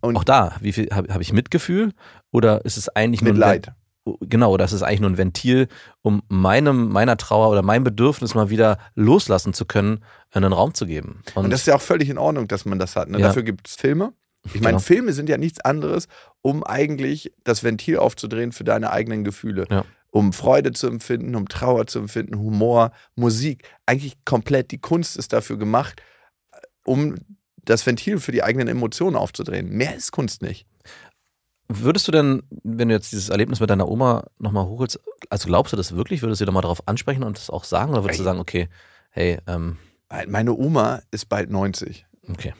[0.00, 1.92] Und auch da, wie viel habe hab ich Mitgefühl
[2.32, 3.72] oder ist es eigentlich nur Mitleid.
[4.20, 5.68] Genau, oder ist eigentlich nur ein Ventil,
[6.00, 10.86] um meinem, meiner Trauer oder mein Bedürfnis mal wieder loslassen zu können, einen Raum zu
[10.86, 11.22] geben.
[11.36, 13.08] Und, das ist ja auch völlig in Ordnung, dass man das hat.
[13.08, 13.20] Ne?
[13.20, 13.28] Ja.
[13.28, 14.12] Dafür gibt es Filme.
[14.44, 14.78] Ich meine, Genau.
[14.80, 16.08] Filme sind ja nichts anderes,
[16.42, 19.66] um eigentlich das Ventil aufzudrehen für deine eigenen Gefühle.
[19.70, 19.84] Ja.
[20.10, 23.64] Um Freude zu empfinden, um Trauer zu empfinden, Humor, Musik.
[23.86, 26.02] Eigentlich komplett die Kunst ist dafür gemacht,
[26.84, 27.14] um
[27.64, 29.70] das Ventil für die eigenen Emotionen aufzudrehen.
[29.70, 30.66] Mehr ist Kunst nicht.
[31.68, 35.00] Würdest du denn, wenn du jetzt dieses Erlebnis mit deiner Oma nochmal hochholst,
[35.30, 36.20] also glaubst du das wirklich?
[36.20, 37.92] Würdest du da mal darauf ansprechen und das auch sagen?
[37.92, 38.68] Oder würdest du sagen, okay,
[39.10, 39.78] hey, ähm,
[40.26, 42.04] Meine Oma ist bald 90.
[42.28, 42.52] okay.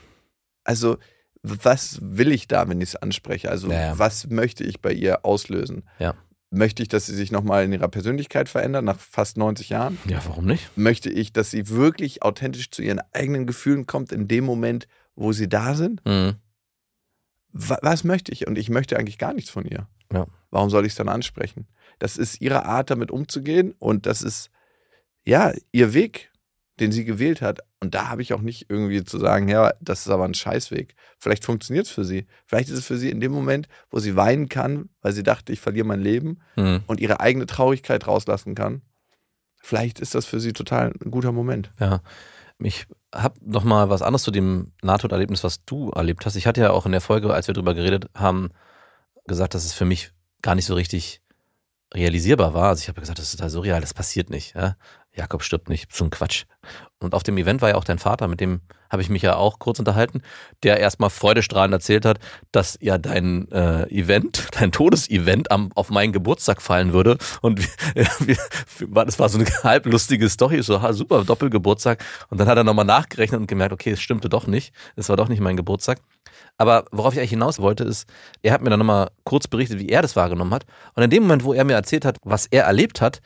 [0.65, 0.97] Also,
[1.43, 3.51] was will ich da, wenn ich es anspreche?
[3.51, 3.99] Also, Ja, ja.
[3.99, 5.85] was möchte ich bei ihr auslösen?
[5.99, 6.15] Ja.
[6.51, 9.99] Möchte ich, dass sie sich nochmal in ihrer Persönlichkeit verändert nach fast 90 Jahren?
[10.07, 10.71] Ja, warum nicht?
[10.77, 15.33] Möchte ich, dass sie wirklich authentisch zu ihren eigenen Gefühlen kommt in dem Moment, wo
[15.33, 16.05] sie da sind?
[16.05, 16.35] Mhm.
[17.53, 18.47] Wa- Was möchte ich?
[18.47, 19.89] Und ich möchte eigentlich gar nichts von ihr.
[20.13, 20.27] Ja.
[20.51, 21.67] Warum soll ich es dann ansprechen?
[21.99, 24.51] Das ist ihre Art, damit umzugehen und das ist,
[25.25, 26.31] ja, ihr Weg,
[26.83, 27.61] den sie gewählt hat.
[27.81, 30.95] Und da habe ich auch nicht irgendwie zu sagen, ja, das ist aber ein Scheißweg.
[31.19, 32.27] Vielleicht funktioniert es für sie.
[32.47, 35.53] Vielleicht ist es für sie in dem Moment, wo sie weinen kann, weil sie dachte,
[35.53, 36.83] ich verliere mein Leben Mhm.
[36.87, 38.83] und ihre eigene Traurigkeit rauslassen kann.
[39.63, 41.73] Vielleicht ist das für sie total ein guter Moment.
[41.81, 42.01] Ja.
[42.59, 46.37] Ich habe noch mal was anderes zu dem Nahtoderlebnis, was du erlebt hast.
[46.37, 48.51] Ich hatte ja auch in der Folge, als wir drüber geredet haben,
[49.27, 51.21] gesagt, dass es für mich gar nicht so richtig
[51.95, 52.69] realisierbar war.
[52.71, 54.55] Also ich habe gesagt, das ist total surreal, das passiert nicht.
[54.55, 54.77] Ja?
[55.15, 56.45] Jakob stirbt nicht, so ein Quatsch.
[57.01, 59.37] Und auf dem Event war ja auch dein Vater, mit dem habe ich mich ja
[59.37, 60.23] auch kurz unterhalten,
[60.63, 62.19] der erstmal freudestrahlend erzählt hat,
[62.53, 67.17] dass ja dein äh, Event, dein Todesevent am, auf meinen Geburtstag fallen würde.
[67.41, 67.59] Und
[67.95, 68.37] wir, wir,
[68.95, 72.05] war- das war so eine halblustige Story, so super Doppelgeburtstag.
[72.29, 74.75] Und dann hat er nochmal nachgerechnet und gemerkt, okay, es stimmte doch nicht.
[74.97, 76.01] Es war doch nicht mein Geburtstag.
[76.59, 78.07] Aber worauf ich eigentlich hinaus wollte, ist,
[78.43, 80.65] er hat mir dann nochmal kurz berichtet, wie er das wahrgenommen hat.
[80.95, 83.21] Und in dem Moment, wo er mir erzählt hat, was er erlebt hat,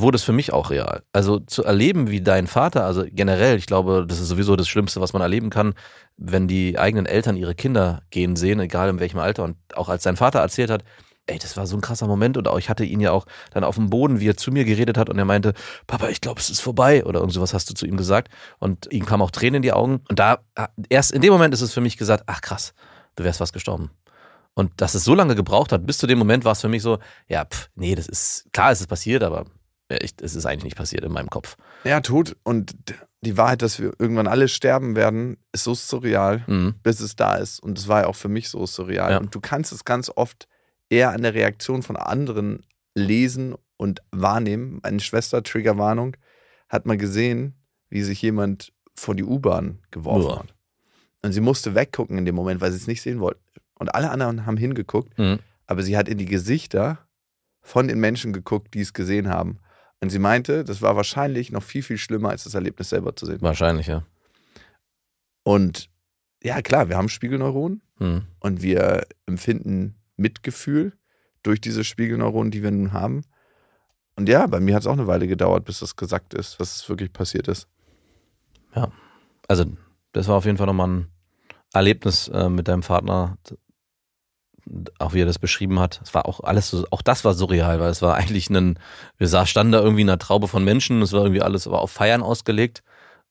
[0.00, 1.02] wurde es für mich auch real.
[1.12, 5.00] Also zu erleben, wie dein Vater, also generell, ich glaube, das ist sowieso das Schlimmste,
[5.00, 5.74] was man erleben kann,
[6.16, 9.44] wenn die eigenen Eltern ihre Kinder gehen sehen, egal in welchem Alter.
[9.44, 10.84] Und auch als dein Vater erzählt hat,
[11.26, 13.64] ey, das war so ein krasser Moment und auch ich hatte ihn ja auch dann
[13.64, 15.54] auf dem Boden, wie er zu mir geredet hat und er meinte,
[15.86, 18.90] Papa, ich glaube, es ist vorbei oder irgend sowas hast du zu ihm gesagt und
[18.92, 20.38] ihm kamen auch Tränen in die Augen und da,
[20.88, 22.74] erst in dem Moment ist es für mich gesagt, ach krass,
[23.16, 23.90] du wärst fast gestorben.
[24.54, 26.82] Und dass es so lange gebraucht hat, bis zu dem Moment war es für mich
[26.82, 29.44] so, ja, pff, nee, das ist, klar ist es passiert, aber
[29.88, 31.56] es ist eigentlich nicht passiert in meinem Kopf.
[31.84, 32.36] Ja, tot.
[32.42, 32.74] Und
[33.20, 36.44] die Wahrheit, dass wir irgendwann alle sterben werden, ist so surreal.
[36.46, 36.74] Mhm.
[36.82, 37.60] bis es da ist.
[37.60, 39.12] Und es war ja auch für mich so surreal.
[39.12, 39.18] Ja.
[39.18, 40.48] Und du kannst es ganz oft
[40.88, 44.80] eher an der Reaktion von anderen lesen und wahrnehmen.
[44.82, 46.16] Meine Schwester, Triggerwarnung,
[46.68, 47.54] hat mal gesehen,
[47.88, 50.38] wie sich jemand vor die U-Bahn geworfen Uah.
[50.40, 50.54] hat.
[51.22, 53.40] Und sie musste weggucken in dem Moment, weil sie es nicht sehen wollte.
[53.78, 55.38] Und alle anderen haben hingeguckt, Mhm.
[55.66, 56.98] aber sie hat in die Gesichter
[57.60, 59.58] von den Menschen geguckt, die es gesehen haben.
[60.00, 63.26] Und sie meinte, das war wahrscheinlich noch viel, viel schlimmer, als das Erlebnis selber zu
[63.26, 63.40] sehen.
[63.40, 64.04] Wahrscheinlich, ja.
[65.42, 65.88] Und
[66.42, 67.82] ja, klar, wir haben Spiegelneuronen.
[67.98, 68.26] Mhm.
[68.40, 70.92] und wir empfinden Mitgefühl
[71.42, 73.22] durch diese Spiegelneuronen, die wir nun haben.
[74.16, 76.88] Und ja, bei mir hat es auch eine Weile gedauert, bis das gesagt ist, es
[76.88, 77.68] wirklich passiert ist.
[79.48, 79.64] Also,
[80.12, 81.06] das war auf jeden Fall nochmal ein
[81.72, 83.38] Erlebnis äh, mit deinem Partner,
[84.98, 86.00] auch wie er das beschrieben hat.
[86.02, 88.78] Es war auch alles auch das war surreal, weil es war eigentlich ein,
[89.18, 91.90] wir standen da irgendwie in einer Traube von Menschen, es war irgendwie alles aber auf
[91.90, 92.82] Feiern ausgelegt.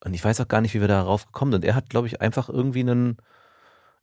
[0.03, 1.65] Und ich weiß auch gar nicht, wie wir darauf gekommen sind.
[1.65, 3.17] Er hat, glaube ich, einfach irgendwie einen,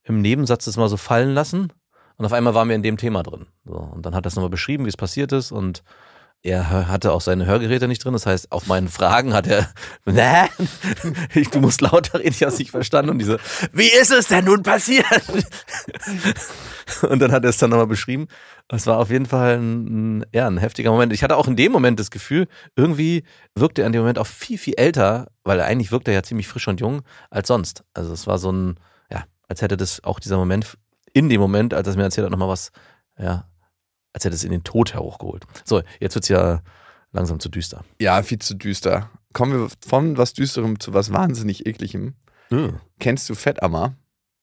[0.02, 1.72] im Nebensatz das mal so fallen lassen.
[2.16, 3.46] Und auf einmal waren wir in dem Thema drin.
[3.64, 5.52] So, und dann hat er es nochmal beschrieben, wie es passiert ist.
[5.52, 5.82] Und
[6.44, 8.14] er hatte auch seine Hörgeräte nicht drin.
[8.14, 9.68] Das heißt, auf meinen Fragen hat er,
[11.34, 13.10] ich, du musst lauter reden, ich habe es nicht verstanden.
[13.10, 13.38] Und diese,
[13.72, 15.06] wie ist es denn nun passiert?
[17.08, 18.26] Und dann hat er es dann nochmal beschrieben.
[18.68, 21.12] Es war auf jeden Fall ein, ein, ja, ein heftiger Moment.
[21.12, 23.22] Ich hatte auch in dem Moment das Gefühl, irgendwie
[23.54, 26.22] wirkte er in dem Moment auch viel, viel älter, weil er eigentlich wirkte er ja
[26.24, 27.84] ziemlich frisch und jung als sonst.
[27.94, 30.76] Also es war so ein, ja, als hätte das auch dieser Moment,
[31.12, 32.72] in dem Moment, als er es mir erzählt hat, nochmal was,
[33.16, 33.46] ja,
[34.12, 35.44] als hätte es in den Tod hochgeholt.
[35.64, 36.62] So, jetzt wird's ja
[37.12, 37.84] langsam zu düster.
[38.00, 39.10] Ja, viel zu düster.
[39.32, 42.14] Kommen wir von was Düsterem zu was wahnsinnig Ekligem.
[42.98, 43.94] Kennst du Fettammer?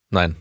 [0.09, 0.35] Nein.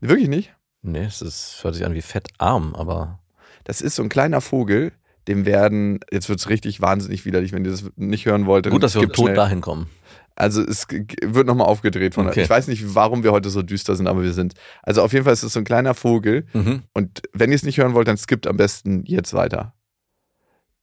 [0.00, 0.54] Wirklich nicht?
[0.82, 3.20] Nee, es ist, hört sich an wie fettarm, aber
[3.64, 4.92] Das ist so ein kleiner Vogel,
[5.26, 8.68] dem werden, jetzt wird es richtig wahnsinnig widerlich, wenn ihr das nicht hören wollt.
[8.68, 9.88] gut, dass wir tot dahin kommen.
[10.36, 12.26] Also es wird nochmal aufgedreht von.
[12.28, 12.42] Okay.
[12.42, 14.54] Ich weiß nicht, warum wir heute so düster sind, aber wir sind.
[14.82, 16.46] Also auf jeden Fall ist es so ein kleiner Vogel.
[16.52, 16.82] Mhm.
[16.92, 19.74] Und wenn ihr es nicht hören wollt, dann skippt am besten jetzt weiter.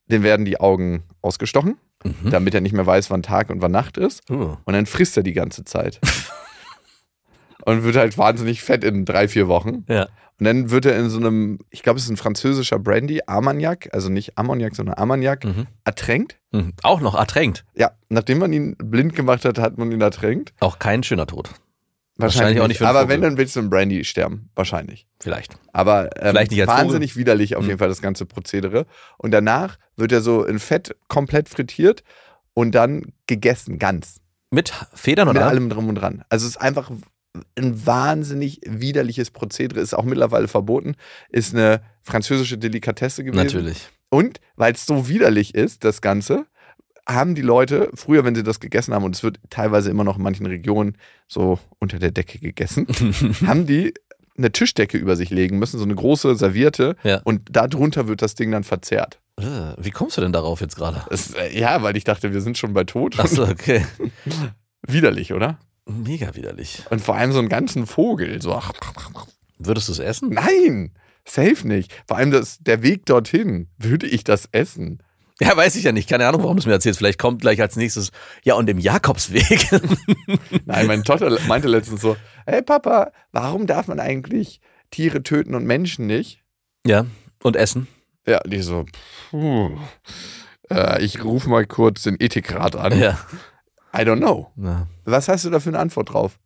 [0.07, 2.31] Dem werden die Augen ausgestochen, Mhm.
[2.31, 4.27] damit er nicht mehr weiß, wann Tag und wann Nacht ist.
[4.29, 4.57] Uh.
[4.65, 5.99] Und dann frisst er die ganze Zeit.
[7.65, 9.85] und wird halt wahnsinnig fett in drei, vier Wochen.
[9.87, 10.07] Ja.
[10.39, 13.89] Und dann wird er in so einem, ich glaube, es ist ein französischer Brandy, Armagnac,
[13.93, 15.67] also nicht Ammoniak, sondern Armagnac, Mhm.
[15.83, 16.39] ertränkt.
[16.51, 16.73] Mhm.
[16.81, 17.63] Auch noch ertränkt.
[17.75, 20.53] Ja, nachdem man ihn blind gemacht hat, hat man ihn ertränkt.
[20.59, 21.49] Auch kein schöner Tod.
[22.17, 23.13] Wahrscheinlich, Wahrscheinlich auch nicht für Aber Vogel.
[23.15, 24.49] wenn, dann willst du im Brandy sterben.
[24.55, 25.07] Wahrscheinlich.
[25.19, 25.55] Vielleicht.
[25.73, 27.69] Aber ähm, Vielleicht nicht als wahnsinnig widerlich auf Mhm.
[27.69, 28.85] jeden Fall das ganze Prozedere.
[29.17, 32.03] Und danach wird er so in Fett komplett frittiert
[32.53, 34.19] und dann gegessen, ganz.
[34.51, 35.47] Mit Federn Mit oder?
[35.47, 36.23] allem drum und dran.
[36.29, 36.91] Also es ist einfach
[37.57, 40.95] ein wahnsinnig widerliches Prozedere, ist auch mittlerweile verboten,
[41.29, 43.43] ist eine französische Delikatesse gewesen.
[43.45, 43.89] Natürlich.
[44.09, 46.45] Und weil es so widerlich ist, das Ganze,
[47.07, 50.17] haben die Leute früher, wenn sie das gegessen haben, und es wird teilweise immer noch
[50.17, 52.85] in manchen Regionen so unter der Decke gegessen,
[53.47, 53.93] haben die
[54.37, 57.21] eine Tischdecke über sich legen müssen, so eine große Servierte, Ja.
[57.23, 59.19] und darunter wird das Ding dann verzehrt.
[59.37, 59.43] Äh,
[59.77, 61.03] Wie kommst du denn darauf jetzt gerade?
[61.37, 63.19] Äh, ja, weil ich dachte, wir sind schon bei Tod.
[63.19, 63.85] Achso, okay.
[64.87, 65.59] Widerlich, oder?
[65.91, 66.83] Mega widerlich.
[66.89, 68.41] Und vor allem so einen ganzen Vogel.
[68.41, 68.59] So,
[69.59, 70.29] Würdest du es essen?
[70.29, 70.91] nein,
[71.25, 71.93] safe nicht.
[72.07, 75.03] Vor allem das, der Weg dorthin, würde ich das essen?
[75.39, 76.07] Ja, weiß ich ja nicht.
[76.07, 76.99] Keine Ahnung, warum du es mir erzählst.
[76.99, 78.11] Vielleicht kommt gleich als nächstes,
[78.43, 79.67] ja, und im Jakobsweg.
[80.65, 85.65] Nein, meine Tochter meinte letztens so, hey Papa, warum darf man eigentlich Tiere töten und
[85.65, 86.43] Menschen nicht?
[86.85, 87.05] ja,
[87.43, 87.87] und essen.
[88.27, 88.85] Ja, die so,
[89.31, 89.71] puh.
[90.69, 92.99] Äh, ich rufe mal kurz den Ethikrat an.
[92.99, 93.19] Ja.
[93.93, 94.51] I don't know.
[94.55, 94.87] Na.
[95.05, 96.39] Was hast du da für eine Antwort drauf?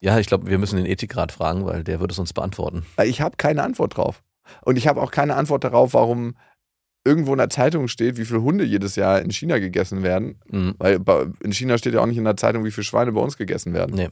[0.00, 2.84] Ja, ich glaube, wir müssen den Ethikrat fragen, weil der wird es uns beantworten.
[3.04, 4.22] Ich habe keine Antwort drauf.
[4.62, 6.36] Und ich habe auch keine Antwort darauf, warum
[7.04, 10.40] irgendwo in der Zeitung steht, wie viele Hunde jedes Jahr in China gegessen werden.
[10.50, 10.74] Mhm.
[10.78, 13.36] Weil in China steht ja auch nicht in der Zeitung, wie viele Schweine bei uns
[13.36, 13.94] gegessen werden.
[13.94, 14.10] Nee.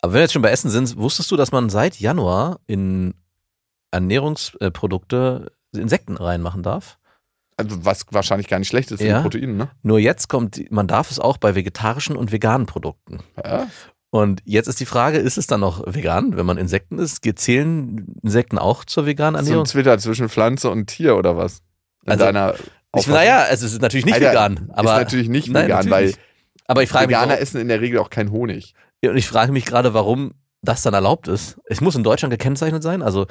[0.00, 3.14] Aber wenn wir jetzt schon bei Essen sind, wusstest du, dass man seit Januar in
[3.90, 6.98] Ernährungsprodukte Insekten reinmachen darf?
[7.58, 9.18] Also was wahrscheinlich gar nicht schlecht ist für Ja.
[9.18, 9.68] die Proteine, ne?
[9.82, 13.20] Nur jetzt kommt, man darf es auch bei vegetarischen und veganen Produkten.
[13.42, 13.66] Ja.
[14.10, 17.22] Und jetzt ist die Frage, ist es dann noch vegan, wenn man Insekten isst?
[17.38, 19.64] Zählen Insekten auch zur veganen So ein Ernährung?
[19.66, 21.62] Twitter zwischen Pflanze und Tier oder was?
[22.04, 22.54] In Also, deiner
[22.96, 24.70] Ich, naja, es ist natürlich nicht Alter, vegan.
[24.72, 26.18] Aber, ist natürlich nicht Nein, vegan, natürlich weil nicht.
[26.66, 28.74] aber ich frage mich, Veganer warum, essen in der Regel auch keinen Honig.
[29.02, 30.32] Ja, und ich frage mich gerade, warum
[30.66, 31.56] das dann erlaubt ist.
[31.64, 33.02] Es muss in Deutschland gekennzeichnet sein.
[33.02, 33.26] Also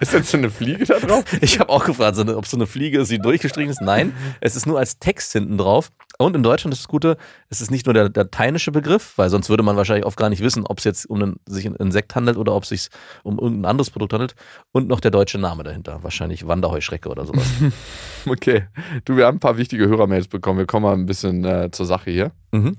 [0.00, 1.24] Ist jetzt so eine Fliege da drauf?
[1.40, 3.80] ich habe auch gefragt, ob so eine Fliege ist, die durchgestrichen ist.
[3.80, 5.90] Nein, es ist nur als Text hinten drauf.
[6.18, 7.16] Und in Deutschland ist das Gute,
[7.48, 10.42] es ist nicht nur der lateinische Begriff, weil sonst würde man wahrscheinlich oft gar nicht
[10.42, 12.88] wissen, ob es jetzt um einen, sich ein Insekt handelt oder ob es sich
[13.24, 14.36] um irgendein anderes Produkt handelt.
[14.70, 16.02] Und noch der deutsche Name dahinter.
[16.02, 17.46] Wahrscheinlich Wanderheuschrecke oder sowas.
[18.26, 18.68] Okay.
[19.04, 20.58] Du, wir haben ein paar wichtige Hörermails bekommen.
[20.58, 22.32] Wir kommen mal ein bisschen äh, zur Sache hier.
[22.52, 22.76] mhm.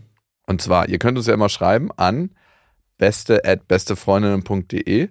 [0.47, 2.30] Und zwar, ihr könnt uns ja immer schreiben an
[2.97, 5.10] beste at bestefreundinnen.de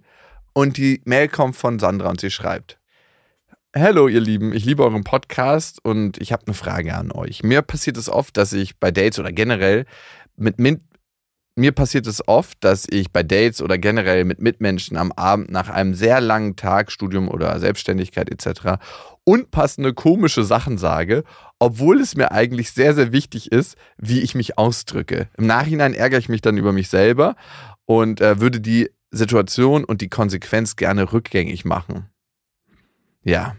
[0.52, 2.78] und die Mail kommt von Sandra und sie schreibt.
[3.76, 7.42] Hallo ihr Lieben, ich liebe euren Podcast und ich habe eine Frage an euch.
[7.42, 9.84] Mir passiert es oft, dass ich bei Dates oder generell
[10.36, 10.80] mit, mit
[11.56, 15.68] mir passiert es oft, dass ich bei Dates oder generell mit Mitmenschen am Abend nach
[15.68, 18.80] einem sehr langen Tag, Studium oder Selbstständigkeit etc.
[19.24, 21.22] unpassende, komische Sachen sage,
[21.60, 25.28] obwohl es mir eigentlich sehr, sehr wichtig ist, wie ich mich ausdrücke.
[25.36, 27.36] Im Nachhinein ärgere ich mich dann über mich selber
[27.86, 32.08] und äh, würde die Situation und die Konsequenz gerne rückgängig machen.
[33.22, 33.56] Ja,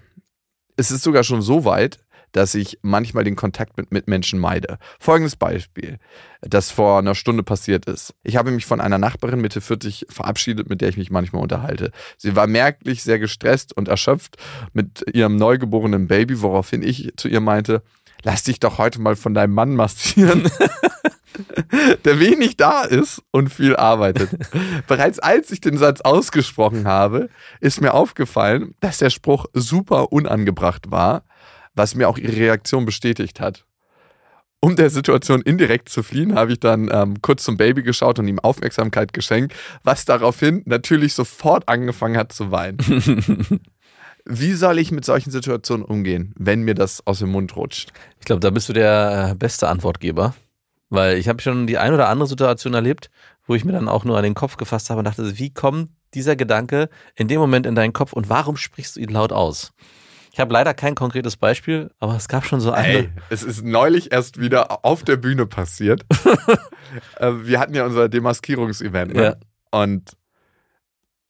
[0.78, 2.00] es ist sogar schon so weit,
[2.36, 4.78] dass ich manchmal den Kontakt mit Mitmenschen meide.
[5.00, 6.00] Folgendes Beispiel,
[6.42, 8.14] das vor einer Stunde passiert ist.
[8.24, 11.92] Ich habe mich von einer Nachbarin Mitte 40 verabschiedet, mit der ich mich manchmal unterhalte.
[12.18, 14.36] Sie war merklich sehr gestresst und erschöpft
[14.74, 17.82] mit ihrem neugeborenen Baby, woraufhin ich zu ihr meinte,
[18.24, 20.52] lass dich doch heute mal von deinem Mann massieren.
[22.06, 24.30] der wenig da ist und viel arbeitet.
[24.88, 30.92] Bereits als ich den Satz ausgesprochen habe, ist mir aufgefallen, dass der Spruch super unangebracht
[30.92, 31.24] war,
[31.74, 33.66] was mir auch ihre Reaktion bestätigt hat.
[34.62, 38.28] Um der Situation indirekt zu fliehen, habe ich dann ähm, kurz zum Baby geschaut und
[38.28, 42.80] ihm Aufmerksamkeit geschenkt, was daraufhin natürlich sofort angefangen hat zu weinen.
[44.26, 47.94] Wie soll ich mit solchen Situationen umgehen, wenn mir das aus dem Mund rutscht?
[48.20, 50.34] Ich glaube, da bist du der äh, beste Antwortgeber.
[50.90, 53.10] Weil ich habe schon die ein oder andere Situation erlebt,
[53.46, 55.90] wo ich mir dann auch nur an den Kopf gefasst habe und dachte, wie kommt
[56.14, 59.72] dieser Gedanke in dem Moment in deinen Kopf und warum sprichst du ihn laut aus?
[60.32, 62.88] Ich habe leider kein konkretes Beispiel, aber es gab schon so eine.
[62.88, 66.06] Ey, es ist neulich erst wieder auf der Bühne passiert.
[67.18, 69.16] Äh, Wir hatten ja unser Demaskierungsevent.
[69.16, 69.24] Ne?
[69.24, 69.36] Ja.
[69.72, 70.12] Und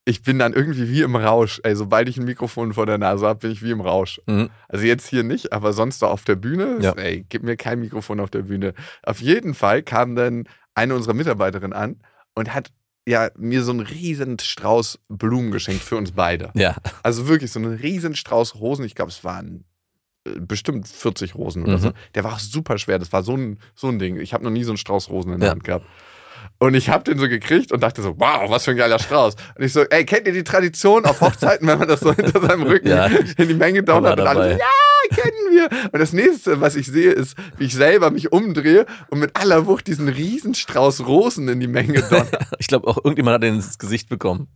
[0.06, 1.60] ich bin dann irgendwie wie im Rausch.
[1.63, 4.22] Ey, sobald ich ein Mikrofon vor der Nase habe, bin ich wie im Rausch.
[4.28, 4.50] Mhm.
[4.70, 6.78] Also jetzt hier nicht, aber sonst so auf der Bühne.
[6.82, 6.91] Ja.
[6.94, 8.74] Ey, gib mir kein Mikrofon auf der Bühne.
[9.04, 11.96] Auf jeden Fall kam dann eine unserer Mitarbeiterinnen an
[12.36, 12.72] und hat
[13.08, 16.52] ja mir so einen riesen Strauß Blumen geschenkt für uns beide.
[16.54, 16.76] Ja.
[17.04, 18.86] Also wirklich so einen riesen Strauß Rosen.
[18.86, 19.63] Ich glaube, es waren
[20.28, 21.82] äh, bestimmt 40 Rosen oder Mhm.
[21.82, 21.91] so.
[22.15, 23.00] Der war auch super schwer.
[23.00, 24.20] Das war so ein, so ein Ding.
[24.20, 25.52] Ich habe noch nie so einen Strauß Rosen in der Ja.
[25.54, 25.86] Hand gehabt.
[26.60, 29.36] Und ich habe den so gekriegt und dachte so, wow, was für ein geiler Strauß.
[29.58, 32.39] Und ich so, ey, kennt ihr die Tradition auf Hochzeiten, wenn man das so hinter
[32.41, 33.05] seinem Rücken Ja.
[33.08, 35.69] in die Menge donnert und alle so, ja, kennen wir.
[35.91, 39.65] Und das nächste, was ich sehe, ist, wie ich selber mich umdrehe und mit aller
[39.67, 42.39] Wucht diesen Riesenstrauß Rosen in die Menge donnere.
[42.60, 44.47] Ich glaube, auch irgendjemand hat den ins Gesicht bekommen.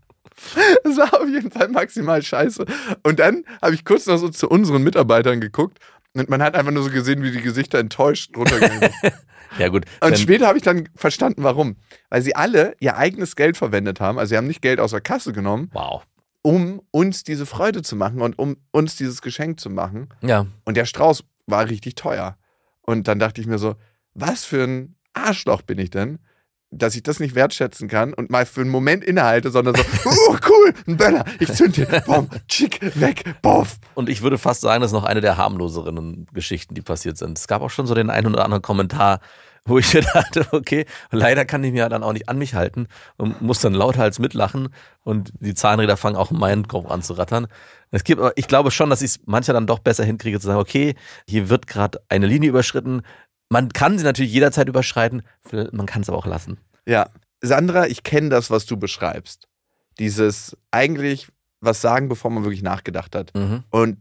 [0.84, 2.66] Das war auf jeden Fall maximal scheiße.
[3.04, 5.80] Und dann habe ich kurz noch so zu unseren Mitarbeitern geguckt
[6.14, 9.14] und man hat einfach nur so gesehen, wie die Gesichter enttäuscht runtergegangen sind.
[9.58, 9.86] Ja, gut.
[10.02, 11.78] Und später habe ich dann verstanden, warum.
[12.10, 14.20] Weil sie alle ihr eigenes Geld verwendet haben.
[14.20, 16.04] Also sie haben nicht Geld aus der Kasse genommen, wow.
[16.42, 20.10] um uns diese Freude zu machen und um uns dieses Geschenk zu machen.
[20.22, 20.46] Ja.
[20.66, 22.38] Und der Strauß war richtig teuer.
[22.82, 23.76] Und dann dachte ich mir so,
[24.14, 26.20] was für ein Arschloch bin ich denn,
[26.72, 30.38] dass ich das nicht wertschätzen kann und mal für einen Moment innehalte, sondern so, oh
[30.50, 32.30] cool, ein Böller, ich zünd den, bom,
[32.96, 33.78] weg, boff.
[33.96, 37.38] Und ich würde fast sagen, das ist noch eine der harmloseren Geschichten, die passiert sind.
[37.38, 39.20] Es gab auch schon so den einen oder anderen Kommentar,
[39.66, 43.42] wo ich dachte, okay, leider kann ich mir dann auch nicht an mich halten und
[43.42, 44.70] muss dann lauthals mitlachen
[45.04, 47.48] und die Zahnräder fangen auch in meinen Kopf an zu rattern.
[47.92, 50.60] Es gibt, ich glaube schon, dass ich es manchmal dann doch besser hinkriege zu sagen,
[50.60, 50.96] okay,
[51.28, 53.02] hier wird gerade eine Linie überschritten.
[53.50, 55.24] Man kann sie natürlich jederzeit überschreiten,
[55.72, 56.60] man kann es aber auch lassen.
[56.86, 57.10] Ja,
[57.42, 59.48] Sandra, ich kenne das, was du beschreibst.
[59.98, 61.28] Dieses eigentlich
[61.62, 63.34] was sagen, bevor man wirklich nachgedacht hat.
[63.36, 63.64] Mhm.
[63.70, 63.98] Und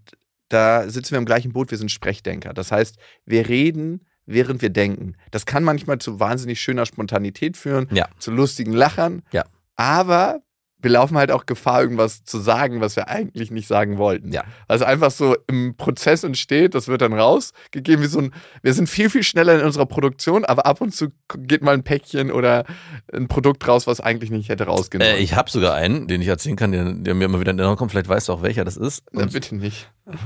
[0.49, 2.55] da sitzen wir im gleichen Boot, wir sind Sprechdenker.
[2.55, 5.15] Das heißt, wir reden, während wir denken.
[5.31, 8.09] Das kann manchmal zu wahnsinnig schöner Spontanität führen, Ja.
[8.19, 9.23] zu lustigen Lachern.
[9.33, 9.45] Ja.
[9.77, 10.41] Aber
[10.81, 14.33] wir laufen halt auch Gefahr, irgendwas zu sagen, was wir eigentlich nicht sagen wollten.
[14.33, 14.45] Ja.
[14.69, 18.88] Also einfach so im Prozess entsteht, das wird dann rausgegeben, wie so ein, wir sind
[18.88, 22.64] viel, viel schneller in unserer Produktion, aber ab und zu geht mal ein Päckchen oder
[23.12, 26.29] ein Produkt raus, was eigentlich nicht hätte rausgehen Äh, ich habe sogar einen, den ich
[26.29, 27.91] erzählen kann, der, der mir immer wieder in Erinnerung kommt.
[27.91, 29.05] Vielleicht weißt du auch, welcher das ist.
[29.12, 29.91] Na, Und bitte nicht.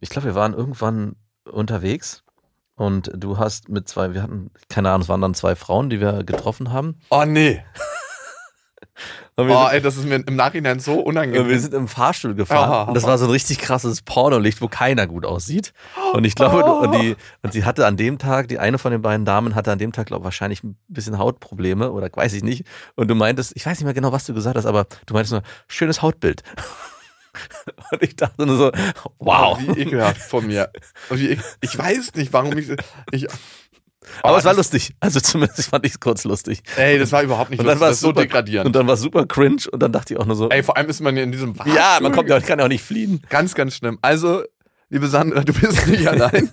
[0.00, 2.24] Ich glaube, wir waren irgendwann unterwegs
[2.74, 6.00] und du hast mit zwei, wir hatten, keine Ahnung, es waren dann zwei Frauen, die
[6.00, 6.98] wir getroffen haben.
[7.10, 7.62] Oh nee.
[9.36, 11.48] Oh, ey, das ist mir im Nachhinein so unangenehm.
[11.48, 12.88] wir sind im Fahrstuhl gefahren Oh.
[12.88, 15.72] und das war so ein richtig krasses Pornolicht, wo keiner gut aussieht.
[16.12, 18.92] Und ich glaube, du- und, die, und sie hatte an dem Tag, die eine von
[18.92, 22.34] den beiden Damen hatte an dem Tag, glaube ich, wahrscheinlich ein bisschen Hautprobleme oder weiß
[22.34, 22.64] ich nicht.
[22.96, 25.32] Und du meintest, ich weiß nicht mehr genau, was du gesagt hast, aber du meintest
[25.32, 26.42] nur, schönes Hautbild.
[27.92, 28.72] Und ich dachte nur so,
[29.20, 29.56] wow.
[29.56, 30.68] Oh, wie ekelhaft von mir.
[31.10, 32.68] Wie ek- ich weiß nicht, warum ich.
[33.12, 33.26] ich
[34.22, 34.94] Aber Oh, es war lustig.
[35.00, 36.62] Also zumindest fand ich es kurz lustig.
[36.76, 37.80] Ey, das war überhaupt nicht Und dann lustig.
[37.82, 38.66] war Das es so super degradierend.
[38.66, 40.76] Und dann war es super cringe und dann dachte ich auch nur so, Ey, vor
[40.76, 41.76] allem ist man ja in diesem Fahrstuhl.
[41.76, 43.22] ja, man kommt ja, kann ja auch nicht fliehen.
[43.28, 43.98] Ganz, ganz schlimm.
[44.02, 44.42] Also,
[44.92, 46.50] liebe Sandra, du bist nicht allein.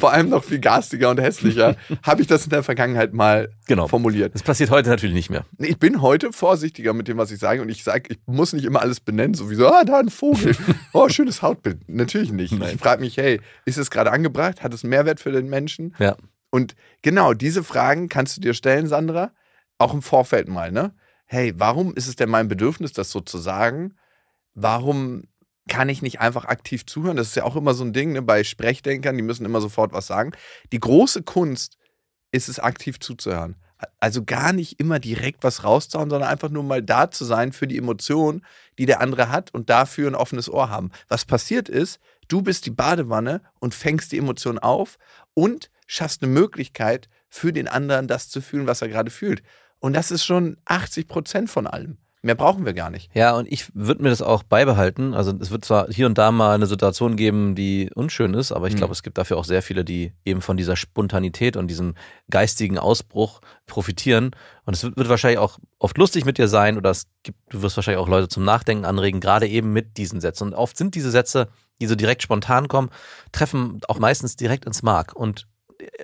[0.00, 1.76] vor allem noch viel garstiger und hässlicher.
[2.02, 3.86] Habe ich das in der Vergangenheit mal Genau.
[3.86, 4.34] formuliert.
[4.34, 5.44] Das passiert heute natürlich nicht mehr.
[5.58, 7.62] Ich bin heute vorsichtiger mit dem, was ich sage.
[7.62, 10.56] Und ich sage, ich muss nicht immer alles benennen, sowieso, ah, da ein Vogel.
[10.92, 11.88] Oh, schönes Hautbild.
[11.88, 12.52] Natürlich nicht.
[12.58, 12.70] Nein.
[12.74, 14.62] Ich frage mich, hey, ist es gerade angebracht?
[14.62, 15.94] Hat es Mehrwert für den Menschen?
[15.98, 16.16] Ja.
[16.50, 19.32] Und genau, diese Fragen kannst du dir stellen, Sandra,
[19.78, 20.94] auch im Vorfeld mal, ne?
[21.26, 23.96] Hey, warum ist es denn mein Bedürfnis, das so zu sagen?
[24.54, 25.24] Warum
[25.68, 27.18] kann ich nicht einfach aktiv zuhören?
[27.18, 28.22] Das ist ja auch immer so ein Ding, ne?
[28.22, 30.32] Bei Sprechdenkern, die müssen immer sofort was sagen.
[30.72, 31.76] Die große Kunst
[32.32, 33.56] ist es, aktiv zuzuhören.
[34.00, 37.68] Also gar nicht immer direkt was rauszuhauen, sondern einfach nur mal da zu sein für
[37.68, 38.44] die Emotion,
[38.78, 40.90] die der andere hat und dafür ein offenes Ohr haben.
[41.08, 44.98] Was passiert ist, du bist die Badewanne und fängst die Emotion auf
[45.34, 49.42] und schaffst eine Möglichkeit für den anderen, das zu fühlen, was er gerade fühlt.
[49.80, 51.98] Und das ist schon 80 Prozent von allem.
[52.20, 53.10] Mehr brauchen wir gar nicht.
[53.14, 55.14] Ja, und ich würde mir das auch beibehalten.
[55.14, 58.66] Also es wird zwar hier und da mal eine Situation geben, die unschön ist, aber
[58.66, 58.78] ich Mhm.
[58.78, 61.94] glaube, es gibt dafür auch sehr viele, die eben von dieser Spontanität und diesem
[62.28, 64.32] geistigen Ausbruch profitieren.
[64.64, 67.62] Und es wird, wird wahrscheinlich auch oft lustig mit dir sein oder es gibt, du
[67.62, 70.48] wirst wahrscheinlich auch Leute zum Nachdenken anregen, gerade eben mit diesen Sätzen.
[70.48, 71.48] Und oft sind diese Sätze,
[71.80, 72.90] die so direkt spontan kommen,
[73.30, 75.14] treffen auch meistens direkt ins Mark.
[75.14, 75.46] Und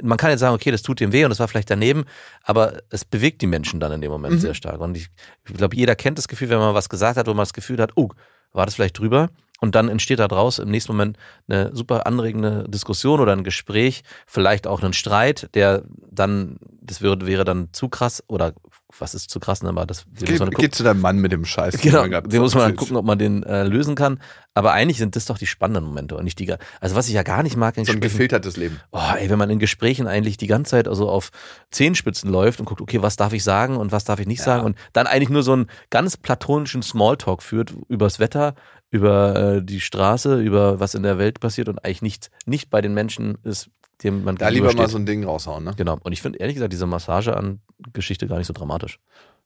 [0.03, 2.05] man kann jetzt sagen, okay, das tut dem weh und das war vielleicht daneben,
[2.43, 4.39] aber es bewegt die Menschen dann in dem Moment Mhm.
[4.41, 4.81] sehr stark.
[4.81, 5.09] Und ich,
[5.49, 7.81] ich glaube, jeder kennt das Gefühl, wenn man was gesagt hat, wo man das Gefühl
[7.81, 8.11] hat, oh,
[8.53, 9.31] war das vielleicht drüber?
[9.61, 11.17] Und dann entsteht da draus im nächsten Moment
[11.49, 17.27] eine super anregende Diskussion oder ein Gespräch, vielleicht auch ein Streit, der dann, das wäre,
[17.27, 18.53] wäre dann zu krass oder
[18.99, 19.69] was ist zu krass, ne?
[19.71, 20.73] aber das den Geh, muss man geh gucken.
[20.73, 21.81] zu deinem Mann mit dem Scheiß.
[21.81, 24.21] Genau, den muss man dann gucken, ob man den äh, lösen kann.
[24.55, 26.55] Aber eigentlich sind das doch die spannenden Momente und nicht die.
[26.81, 28.81] Also was ich ja gar nicht mag in So ein gefiltertes Leben.
[28.93, 31.31] oh, ey, wenn man in Gesprächen eigentlich die ganze Zeit also auf
[31.71, 34.65] Zehenspitzen läuft und guckt, okay, was darf ich sagen und was darf ich nicht sagen
[34.65, 38.55] und dann eigentlich nur so einen ganz platonischen Smalltalk führt übers Wetter,
[38.91, 42.81] über äh, die Straße, über was in der Welt passiert und eigentlich nicht, nicht bei
[42.81, 43.71] den Menschen ist,
[44.03, 44.93] dem man Da lieber mal gegenübersteht.
[44.93, 45.73] so ein Ding raushauen, ne?
[45.77, 45.99] Genau.
[46.03, 47.61] Und ich finde ehrlich gesagt diese Massage an
[47.93, 48.99] Geschichte gar nicht so dramatisch.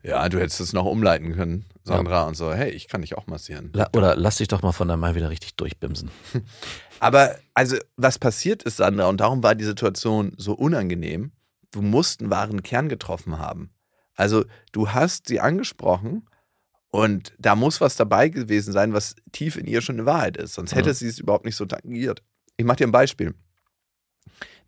[0.02, 3.26] Ja, du hättest es noch umleiten können, Sandra, und so, hey, ich kann dich auch
[3.26, 3.70] massieren.
[3.72, 6.10] La oder lass dich doch mal von deinem Mann wieder richtig durchbimsen.
[7.00, 11.32] Aber also, was passiert ist, Sandra, und darum war die Situation so unangenehm,
[11.72, 13.70] du musst einen wahren Kern getroffen haben.
[14.14, 16.28] Also, du hast sie angesprochen
[16.90, 20.54] und da muss was dabei gewesen sein, was tief in ihr schon eine Wahrheit ist.
[20.54, 20.94] Sonst hätte Mhm.
[20.94, 22.22] sie es überhaupt nicht so tangiert.
[22.56, 23.34] Ich mache dir ein Beispiel.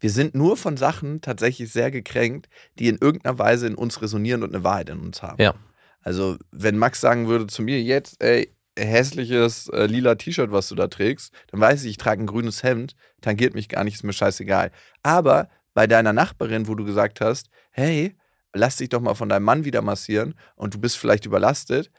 [0.01, 2.49] Wir sind nur von Sachen tatsächlich sehr gekränkt,
[2.79, 5.41] die in irgendeiner Weise in uns resonieren und eine Wahrheit in uns haben.
[5.41, 5.55] Ja.
[6.03, 10.75] Also, wenn Max sagen würde zu mir jetzt, ey, hässliches äh, lila T-Shirt, was du
[10.75, 14.05] da trägst, dann weiß ich, ich trage ein grünes Hemd, tangiert mich gar nicht, ist
[14.05, 14.71] mir scheißegal.
[15.03, 18.17] Aber bei deiner Nachbarin, wo du gesagt hast, hey,
[18.55, 21.91] lass dich doch mal von deinem Mann wieder massieren und du bist vielleicht überlastet,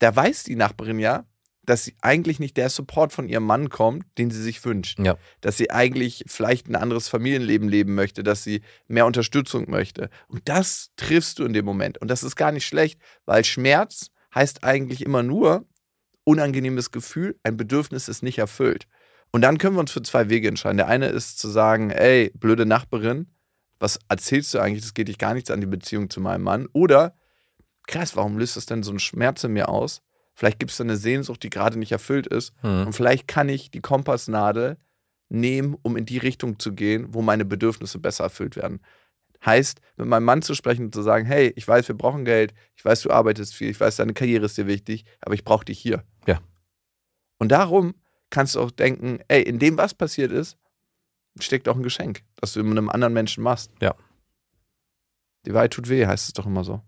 [0.00, 1.24] da weiß die Nachbarin ja,
[1.68, 4.98] dass sie eigentlich nicht der Support von ihrem Mann kommt, den sie sich wünscht.
[5.00, 5.18] Ja.
[5.42, 10.08] Dass sie eigentlich vielleicht ein anderes Familienleben leben möchte, dass sie mehr Unterstützung möchte.
[10.28, 11.98] Und das triffst du in dem Moment.
[11.98, 15.66] Und das ist gar nicht schlecht, weil Schmerz heißt eigentlich immer nur
[16.24, 18.86] unangenehmes Gefühl, ein Bedürfnis ist nicht erfüllt.
[19.30, 20.78] Und dann können wir uns für zwei Wege entscheiden.
[20.78, 23.26] Der eine ist zu sagen, ey, blöde Nachbarin,
[23.78, 24.84] was erzählst du eigentlich?
[24.84, 26.66] Das geht dich gar nichts an die Beziehung zu meinem Mann.
[26.72, 27.14] Oder,
[27.86, 30.00] krass, warum löst das denn so einen Schmerz in mir aus?
[30.38, 32.52] Vielleicht gibt es da eine Sehnsucht, die gerade nicht erfüllt ist.
[32.62, 32.86] Mhm.
[32.86, 34.76] Und vielleicht kann ich die Kompassnadel
[35.28, 38.80] nehmen, um in die Richtung zu gehen, wo meine Bedürfnisse besser erfüllt werden.
[39.44, 42.54] Heißt, mit meinem Mann zu sprechen und zu sagen, hey, ich weiß, wir brauchen Geld,
[42.76, 45.64] ich weiß, du arbeitest viel, ich weiß, deine Karriere ist dir wichtig, aber ich brauche
[45.64, 46.04] dich hier.
[46.28, 46.40] Ja.
[47.40, 47.96] Und darum
[48.30, 50.56] kannst du auch denken, ey, in dem, was passiert ist,
[51.40, 53.72] steckt auch ein Geschenk, das du mit einem anderen Menschen machst.
[53.82, 53.96] Ja.
[55.46, 56.80] Die Wahrheit tut weh, heißt es doch immer so.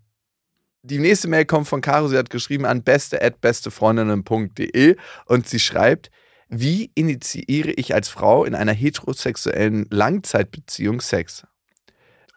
[0.83, 2.07] Die nächste Mail kommt von Caro.
[2.07, 6.09] Sie hat geschrieben an beste.bestefreundinnen.de und sie schreibt,
[6.49, 11.45] wie initiiere ich als Frau in einer heterosexuellen Langzeitbeziehung Sex?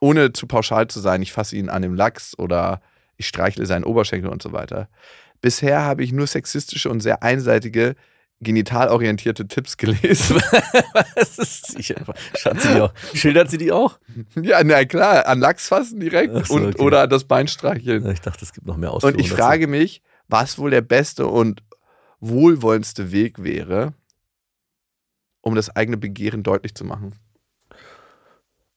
[0.00, 2.82] Ohne zu pauschal zu sein, ich fasse ihn an dem Lachs oder
[3.16, 4.90] ich streichle seinen Oberschenkel und so weiter.
[5.40, 7.94] Bisher habe ich nur sexistische und sehr einseitige,
[8.40, 10.36] genitalorientierte Tipps gelesen.
[11.14, 11.76] Was ist?
[12.36, 12.92] Schaut sie die auch?
[13.14, 13.98] Schildert sie die auch?
[14.40, 16.82] ja, na klar, an Lachs fassen direkt so, und, okay.
[16.82, 18.06] oder an das Bein streicheln.
[18.10, 19.16] Ich dachte, es gibt noch mehr Ausführungen.
[19.16, 19.40] Und ich dazu.
[19.40, 21.62] frage mich, was wohl der beste und
[22.20, 23.94] wohlwollendste Weg wäre,
[25.40, 27.14] um das eigene Begehren deutlich zu machen.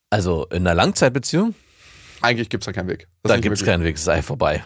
[0.10, 1.54] Also in einer Langzeitbeziehung,
[2.22, 3.08] Eigentlich gibt es da keinen Weg.
[3.24, 4.64] Das da gibt es keinen Weg, es sei vorbei.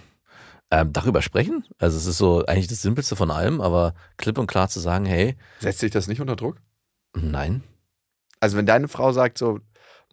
[0.72, 1.66] Ähm, darüber sprechen?
[1.80, 5.06] Also es ist so eigentlich das Simpelste von allem, aber klipp und klar zu sagen,
[5.06, 6.58] hey, Setzt sich das nicht unter Druck?
[7.14, 7.62] nein,
[8.40, 9.60] Also wenn deine Frau sagt so,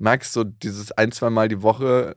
[0.01, 2.17] Max, so dieses ein, zwei Mal die Woche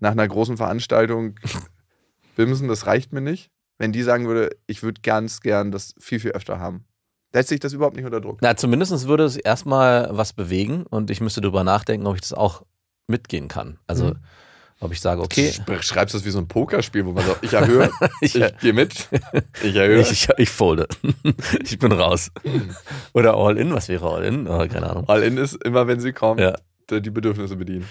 [0.00, 1.36] nach einer großen Veranstaltung
[2.36, 3.50] bimsen, das reicht mir nicht.
[3.78, 6.84] Wenn die sagen würde, ich würde ganz gern das viel, viel öfter haben.
[7.32, 8.38] Setzt sich das überhaupt nicht unter Druck?
[8.40, 12.32] Na, zumindest würde es erstmal was bewegen und ich müsste darüber nachdenken, ob ich das
[12.32, 12.64] auch
[13.06, 13.78] mitgehen kann.
[13.86, 14.18] Also, Mhm.
[14.80, 17.52] Ob ich sage, okay, Sch- Schreibst das wie so ein Pokerspiel, wo man sagt, ich
[17.52, 19.08] erhöhe, ich, ich, gehe mit,
[19.62, 20.00] ich erhöhe.
[20.02, 20.86] ich, ich, ich folde.
[21.64, 22.30] ich bin raus.
[23.12, 24.46] Oder All-In, was wäre All-In?
[24.46, 25.04] Oh, keine Ahnung.
[25.08, 26.54] All in ist immer, wenn sie kommt, Ja.
[26.90, 27.86] die Bedürfnisse bedienen.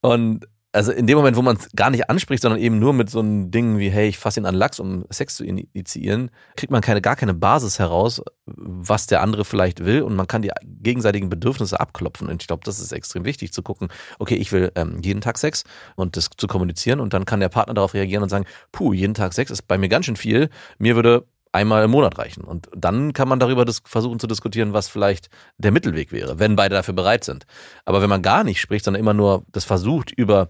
[0.00, 0.46] Und
[0.78, 3.18] also in dem Moment, wo man es gar nicht anspricht, sondern eben nur mit so
[3.18, 6.82] einem Ding wie, hey, ich fasse ihn an Lachs, um Sex zu initiieren, kriegt man
[6.82, 10.02] keine, gar keine Basis heraus, was der andere vielleicht will.
[10.02, 12.28] Und man kann die gegenseitigen Bedürfnisse abklopfen.
[12.28, 13.88] Und ich glaube, das ist extrem wichtig zu gucken,
[14.20, 15.64] okay, ich will ähm, jeden Tag Sex
[15.96, 17.00] und das zu kommunizieren.
[17.00, 19.78] Und dann kann der Partner darauf reagieren und sagen, puh, jeden Tag Sex ist bei
[19.78, 20.48] mir ganz schön viel,
[20.78, 21.26] mir würde
[21.58, 22.44] einmal im Monat reichen.
[22.44, 25.28] Und dann kann man darüber versuchen zu diskutieren, was vielleicht
[25.58, 27.46] der Mittelweg wäre, wenn beide dafür bereit sind.
[27.84, 30.48] Aber wenn man gar nicht spricht, sondern immer nur das versucht, über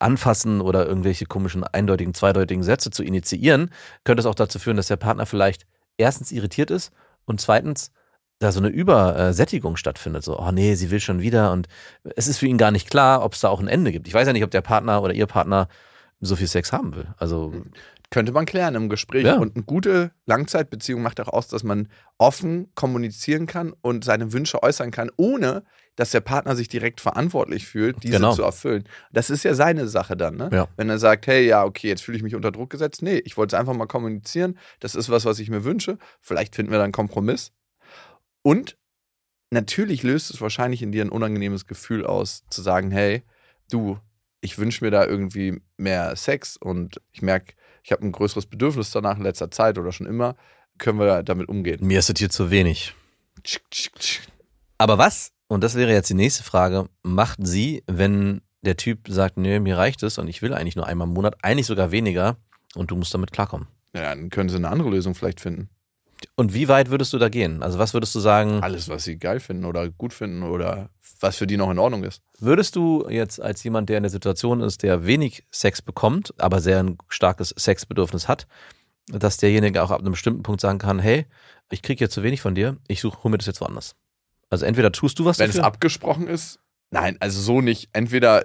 [0.00, 3.70] Anfassen oder irgendwelche komischen, eindeutigen, zweideutigen Sätze zu initiieren,
[4.04, 5.66] könnte es auch dazu führen, dass der Partner vielleicht
[5.98, 6.92] erstens irritiert ist
[7.26, 7.90] und zweitens
[8.38, 10.24] da so eine Übersättigung stattfindet.
[10.24, 11.68] So, oh nee, sie will schon wieder und
[12.16, 14.08] es ist für ihn gar nicht klar, ob es da auch ein Ende gibt.
[14.08, 15.68] Ich weiß ja nicht, ob der Partner oder ihr Partner
[16.20, 17.08] so viel Sex haben will.
[17.18, 17.52] Also,
[18.10, 19.24] Könnte man klären im Gespräch.
[19.24, 19.36] Ja.
[19.38, 21.88] Und eine gute Langzeitbeziehung macht auch aus, dass man
[22.18, 25.64] offen kommunizieren kann und seine Wünsche äußern kann, ohne
[25.96, 28.32] dass der Partner sich direkt verantwortlich fühlt, diese Genau.
[28.34, 28.84] zu erfüllen.
[29.12, 30.36] Das ist ja seine Sache dann.
[30.36, 30.50] Ne?
[30.52, 30.68] Ja.
[30.76, 33.02] Wenn er sagt, hey, ja, okay, jetzt fühle ich mich unter Druck gesetzt.
[33.02, 34.58] Nee, ich wollte es einfach mal kommunizieren.
[34.78, 35.98] Das ist was, was ich mir wünsche.
[36.20, 37.52] Vielleicht finden wir dann einen Kompromiss.
[38.42, 38.76] Und
[39.50, 43.22] natürlich löst es wahrscheinlich in dir ein unangenehmes Gefühl aus, zu sagen, hey,
[43.70, 43.98] du,
[44.40, 47.54] ich wünsche mir da irgendwie mehr Sex und ich merke,
[47.86, 50.34] ich habe ein größeres Bedürfnis danach in letzter Zeit oder schon immer,
[50.76, 51.86] können wir damit umgehen.
[51.86, 52.94] Mir ist es hier zu wenig.
[54.76, 59.36] Aber was, und das wäre jetzt die nächste Frage, macht sie, wenn der Typ sagt,
[59.36, 62.38] nee, mir reicht es und ich will eigentlich nur einmal im Monat, eigentlich sogar weniger
[62.74, 63.68] und du musst damit klarkommen?
[63.94, 65.70] Ja, dann können sie eine andere Lösung vielleicht finden.
[66.34, 67.62] Und wie weit würdest du da gehen?
[67.62, 68.62] Also was würdest du sagen?
[68.62, 70.90] Alles, was sie geil finden oder gut finden oder
[71.20, 72.22] was für die noch in Ordnung ist.
[72.38, 76.60] Würdest du jetzt als jemand, der in der Situation ist, der wenig Sex bekommt, aber
[76.60, 78.46] sehr ein starkes Sexbedürfnis hat,
[79.08, 81.26] dass derjenige auch ab einem bestimmten Punkt sagen kann, hey,
[81.70, 83.96] ich kriege jetzt zu wenig von dir, ich suche, hol mir das jetzt woanders.
[84.50, 85.66] Also entweder tust du was Wenn es dafür.
[85.66, 86.60] abgesprochen ist,
[86.90, 87.88] nein, also so nicht.
[87.92, 88.44] Entweder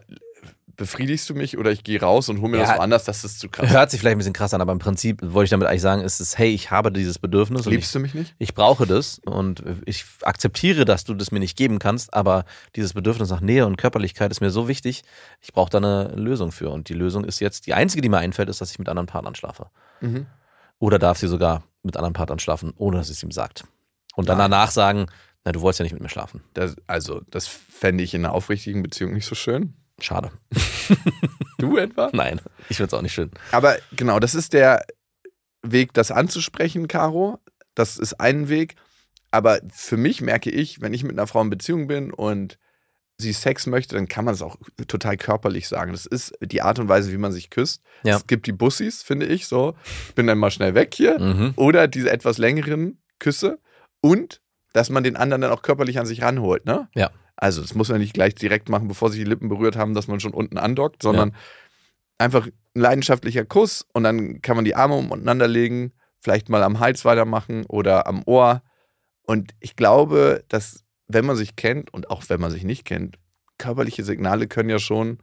[0.76, 2.66] befriedigst du mich oder ich gehe raus und hol mir Ja.
[2.68, 3.70] das woanders, das ist zu krass.
[3.70, 6.02] Hört sich vielleicht ein bisschen krass an, aber im Prinzip wollte ich damit eigentlich sagen,
[6.02, 8.36] ist es, hey, ich habe dieses Bedürfnis und ich, Liebst du mich nicht?
[8.40, 12.46] ich brauche das und ich akzeptiere, dass du das mir nicht geben kannst, aber
[12.76, 15.04] dieses Bedürfnis nach Nähe und Körperlichkeit ist mir so wichtig,
[15.42, 16.70] ich brauche da eine Lösung für.
[16.70, 19.08] Und die Lösung ist jetzt, die einzige, die mir einfällt, ist, dass ich mit anderen
[19.08, 19.68] Partnern schlafe.
[20.02, 20.26] Mhm.
[20.80, 23.66] Oder darf sie sogar mit anderen Partnern schlafen, ohne dass es ihm sagt.
[24.16, 24.52] Und dann Nein.
[24.52, 25.06] danach sagen,
[25.44, 26.44] na, du wolltest ja nicht mit mir schlafen.
[26.54, 29.74] Das, also, das fände ich in einer aufrichtigen Beziehung nicht so schön.
[30.02, 30.32] Schade.
[31.58, 32.10] Du etwa?
[32.12, 33.30] Nein, ich finde es auch nicht schön.
[33.52, 34.84] Aber genau, das ist der
[35.62, 37.38] Weg, das anzusprechen, Caro.
[37.76, 38.76] Das ist ein Weg.
[39.30, 42.58] Aber für mich merke ich, wenn ich mit einer Frau in Beziehung bin und
[43.18, 45.92] sie Sex möchte, dann kann man es auch total körperlich sagen.
[45.92, 47.84] Das ist die Art und Weise, wie man sich küsst.
[48.04, 48.18] Ja.
[48.18, 49.76] Es gibt die Bussis, finde ich, so.
[50.10, 51.20] Ich bin dann mal schnell weg hier.
[51.20, 51.54] Mhm.
[51.56, 53.60] Oder diese etwas längeren Küsse.
[54.02, 54.42] Und,
[54.74, 56.90] dass man den anderen dann auch körperlich an sich ranholt, ne?
[56.96, 57.12] Ja.
[57.42, 60.08] Also, das muss man nicht gleich direkt machen, bevor sich die Lippen berührt haben, dass
[60.08, 61.36] man schon unten andockt, sondern
[62.20, 66.80] einfach ein leidenschaftlicher Kuss und dann kann man die Arme umeinander legen, vielleicht mal am
[66.80, 68.62] Hals weitermachen oder am Ohr.
[69.24, 73.18] Und ich glaube, dass, wenn man sich kennt und auch wenn man sich nicht kennt,
[73.58, 75.18] körperliche Signale können ja schon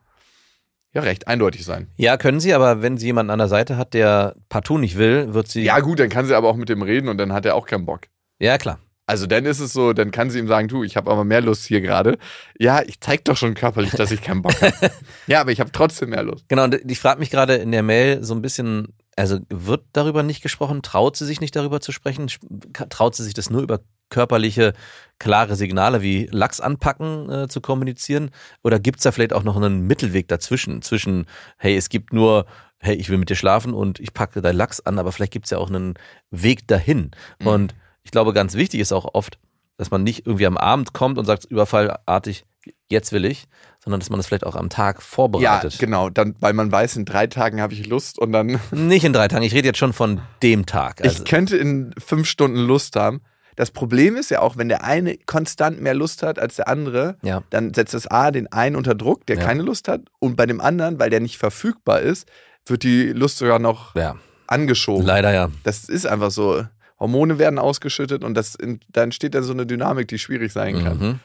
[0.92, 1.86] ja recht eindeutig sein.
[1.96, 5.34] Ja, können sie, aber wenn sie jemanden an der Seite hat, der partout nicht will,
[5.34, 5.62] wird sie.
[5.62, 7.66] Ja, gut, dann kann sie aber auch mit dem reden und dann hat er auch
[7.66, 8.02] keinen Bock.
[8.40, 8.80] ja klar.
[9.08, 11.40] Also dann ist es so, dann kann sie ihm sagen, du, ich habe aber mehr
[11.40, 12.18] Lust hier gerade.
[12.58, 14.90] Ja, ich zeig doch schon körperlich, dass ich keinen Bock habe.
[15.26, 16.44] ja, aber ich habe trotzdem mehr Lust.
[16.48, 20.22] Genau, und ich frage mich gerade in der Mail so ein bisschen, also wird darüber
[20.22, 20.82] nicht gesprochen?
[20.82, 22.26] Traut sie sich nicht darüber zu sprechen?
[22.28, 22.44] Sp-
[22.90, 23.80] Traut sie sich das nur über
[24.10, 24.74] körperliche,
[25.18, 28.30] klare Signale wie Lachs anpacken äh, zu kommunizieren?
[28.62, 30.82] Oder gibt es da vielleicht auch noch einen Mittelweg dazwischen?
[30.82, 31.24] Zwischen,
[31.56, 32.44] hey, es gibt nur,
[32.78, 35.46] hey, ich will mit dir schlafen und ich packe dein Lachs an, aber vielleicht gibt
[35.46, 35.94] es ja auch einen
[36.30, 37.10] Weg dahin.
[37.40, 37.46] Mhm.
[37.46, 37.74] Und
[38.08, 39.38] ich glaube, ganz wichtig ist auch oft,
[39.76, 42.46] dass man nicht irgendwie am Abend kommt und sagt, überfallartig,
[42.88, 43.44] jetzt will ich,
[43.84, 45.78] sondern dass man das vielleicht auch am Tag Ja, vorbereitet.
[45.78, 49.12] genau, dann, weil man weiß, in drei Tagen habe ich Lust und dann Nicht in
[49.12, 51.02] drei Tagen, ich rede jetzt schon von dem Tag.
[51.04, 53.20] Also, Ich könnte in fünf Stunden Lust haben.
[53.56, 57.18] Das Problem ist ja auch, wenn der eine konstant mehr Lust hat als der andere,
[57.22, 57.42] ja.
[57.50, 59.44] dann setzt das A den einen unter Druck, der Ja.
[59.44, 60.00] keine Lust hat.
[60.18, 62.26] Und bei dem anderen, weil der nicht verfügbar ist,
[62.64, 65.04] wird die Lust sogar noch ja, angeschoben.
[65.04, 65.50] leider ja.
[65.64, 66.64] Das ist einfach so.
[67.00, 68.56] Hormone werden ausgeschüttet und das,
[68.88, 70.98] da entsteht dann so eine Dynamik, die schwierig sein kann.
[70.98, 71.20] Mhm.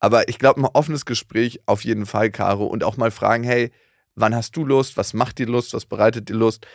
[0.00, 2.66] Aber ich glaube, ein offenes Gespräch auf jeden Fall, Caro.
[2.66, 3.70] Und auch mal fragen, hey,
[4.16, 4.96] wann hast du Lust?
[4.96, 5.72] Was macht dir Lust?
[5.72, 6.66] Was bereitet dir Lust?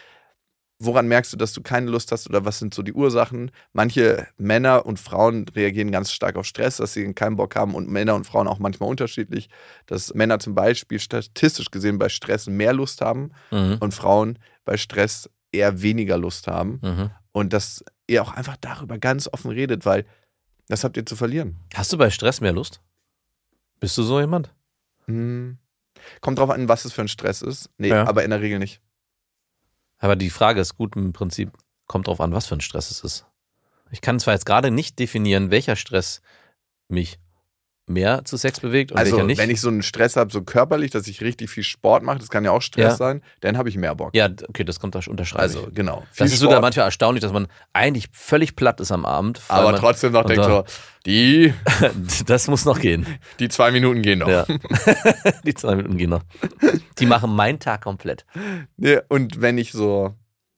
[0.82, 3.52] Woran merkst du, dass du keine Lust hast oder was sind so die Ursachen?
[3.74, 7.90] Manche Männer und Frauen reagieren ganz stark auf Stress, dass sie keinen Bock haben und
[7.90, 9.50] Männer und Frauen auch manchmal unterschiedlich.
[9.88, 13.78] Dass Männer zum Beispiel statistisch gesehen bei Stress mehr Lust haben Mhm.
[13.82, 16.80] und Frauen bei Stress eher weniger Lust haben.
[16.82, 17.12] Mhm.
[17.34, 20.06] Und dass ihr auch einfach darüber ganz offen redet, weil
[20.68, 21.56] das habt ihr zu verlieren.
[21.74, 22.82] Hast du bei Stress mehr Lust?
[23.80, 24.54] Bist du so jemand?
[25.06, 25.58] Hm.
[26.22, 27.70] Kommt drauf an, was es für ein Stress ist.
[27.78, 28.08] Nee, Ja.
[28.08, 28.82] aber in der Regel nicht.
[29.98, 31.52] Aber die Frage ist gut im Prinzip,
[31.88, 33.26] kommt drauf an, was für ein Stress es ist.
[33.92, 36.22] Ich kann zwar jetzt gerade nicht definieren, welcher Stress
[36.88, 37.20] mich
[37.90, 39.38] mehr zu Sex bewegt und also, welcher nicht.
[39.40, 42.30] wenn ich so einen Stress habe, so körperlich, dass ich richtig viel Sport mache, das
[42.30, 42.96] kann ja auch Stress Ja.
[42.96, 44.16] sein, dann habe ich mehr Bock.
[44.16, 45.42] ja, okay, das kommt da unterschreiben.
[45.42, 46.04] also, genau.
[46.12, 49.42] Viel das ist sogar Sport, manchmal erstaunlich, dass man eigentlich völlig platt ist am Abend.
[49.48, 50.64] weil aber man, trotzdem noch und denkt so,
[51.06, 51.54] die,
[52.26, 53.06] das muss noch gehen.
[53.40, 54.28] die zwei Minuten gehen noch.
[54.30, 54.46] Ja.
[55.46, 56.24] Die zwei Minuten gehen noch.
[57.00, 58.26] Die machen meinen Tag komplett.
[58.78, 60.14] Nee, und wenn ich so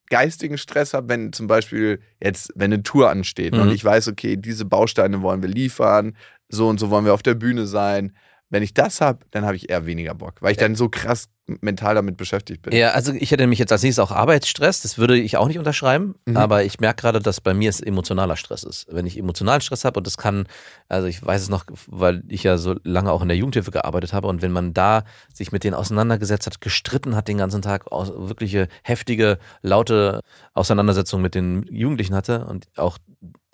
[0.09, 3.61] geistigen Stress habe, wenn zum Beispiel jetzt, wenn eine Tour ansteht Mhm.
[3.61, 6.17] und ich weiß, okay, diese Bausteine wollen wir liefern,
[6.51, 8.13] so und so wollen wir auf der Bühne sein.
[8.53, 11.29] Wenn ich das habe, dann habe ich eher weniger Bock, weil ich dann so krass
[11.61, 12.73] mental damit beschäftigt bin.
[12.75, 15.57] Ja, also ich hätte mich jetzt als nächstes auch Arbeitsstress, das würde ich auch nicht
[15.57, 16.35] unterschreiben, Mhm.
[16.35, 18.87] aber ich merke gerade, dass bei mir es emotionaler Stress ist.
[18.91, 20.47] Wenn ich emotionalen Stress habe und das kann,
[20.89, 24.11] also ich weiß es noch, weil ich ja so lange auch in der Jugendhilfe gearbeitet
[24.11, 27.85] habe und wenn man da sich mit denen auseinandergesetzt hat, gestritten hat den ganzen Tag,
[27.89, 30.19] wirkliche heftige, laute
[30.53, 32.97] Auseinandersetzungen mit den Jugendlichen hatte und auch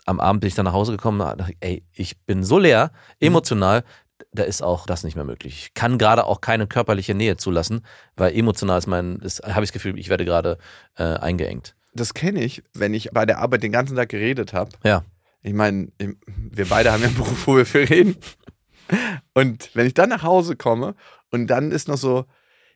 [0.08, 2.92] am Abend bin ich dann nach Hause gekommen und dachte, ey, ich bin so leer,
[3.20, 3.84] emotional,
[4.32, 5.66] da ist auch das nicht mehr möglich.
[5.66, 7.86] Ich kann gerade auch keine körperliche Nähe zulassen,
[8.16, 10.58] weil emotional ist mein, habe ich das Gefühl, ich werde gerade
[10.96, 11.76] äh, eingeengt.
[11.94, 14.72] Das kenne ich, wenn ich bei der Arbeit den ganzen Tag geredet habe.
[14.84, 15.04] Ja.
[15.44, 15.90] Ich meine,
[16.26, 18.18] wir beide haben ja einen Beruf, wo wir viel reden.
[19.34, 20.96] Und wenn ich dann nach Hause komme
[21.32, 22.26] und dann ist noch so,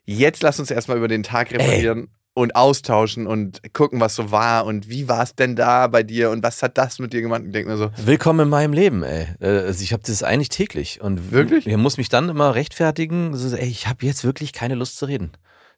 [0.04, 4.66] jetzt lass uns erstmal über den Tag referieren und austauschen und gucken, was so war
[4.66, 7.42] und wie war es denn da bei dir und was hat das mit dir gemacht?
[7.46, 9.28] Ich denke mir so, Willkommen in meinem Leben, ey.
[9.42, 11.02] Äh, Also ich habe das eigentlich täglich.
[11.02, 11.68] Und Wirklich?
[11.68, 13.36] Ich muss mich dann immer rechtfertigen.
[13.36, 15.32] So, ey, ich habe jetzt wirklich keine Lust zu reden.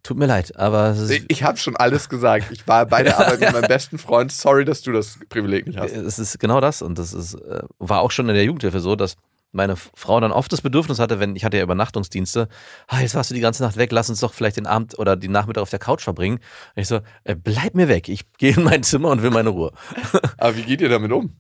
[0.04, 2.48] Tut mir leid, aber ist, ich habe schon alles gesagt.
[2.52, 4.32] Ich war bei der Arbeit mit meinem besten Freund.
[4.34, 5.94] Sorry, dass du das Privileg nicht hast.
[5.94, 6.82] es ist genau das.
[6.82, 9.16] Und das ist, äh, war auch schon in der Jugendhilfe so, dass
[9.54, 12.48] meine Frau dann oft das Bedürfnis hatte, wenn ich hatte ja Übernachtungsdienste,
[12.88, 15.16] ah, jetzt warst du die ganze Nacht weg, lass uns doch vielleicht den Abend oder
[15.16, 16.40] die Nachmittag auf der Couch verbringen.
[16.76, 19.50] Und ich so, äh, bleib mir weg, ich gehe in mein Zimmer und will meine
[19.50, 19.72] Ruhe.
[20.38, 21.36] Aber wie geht ihr damit um?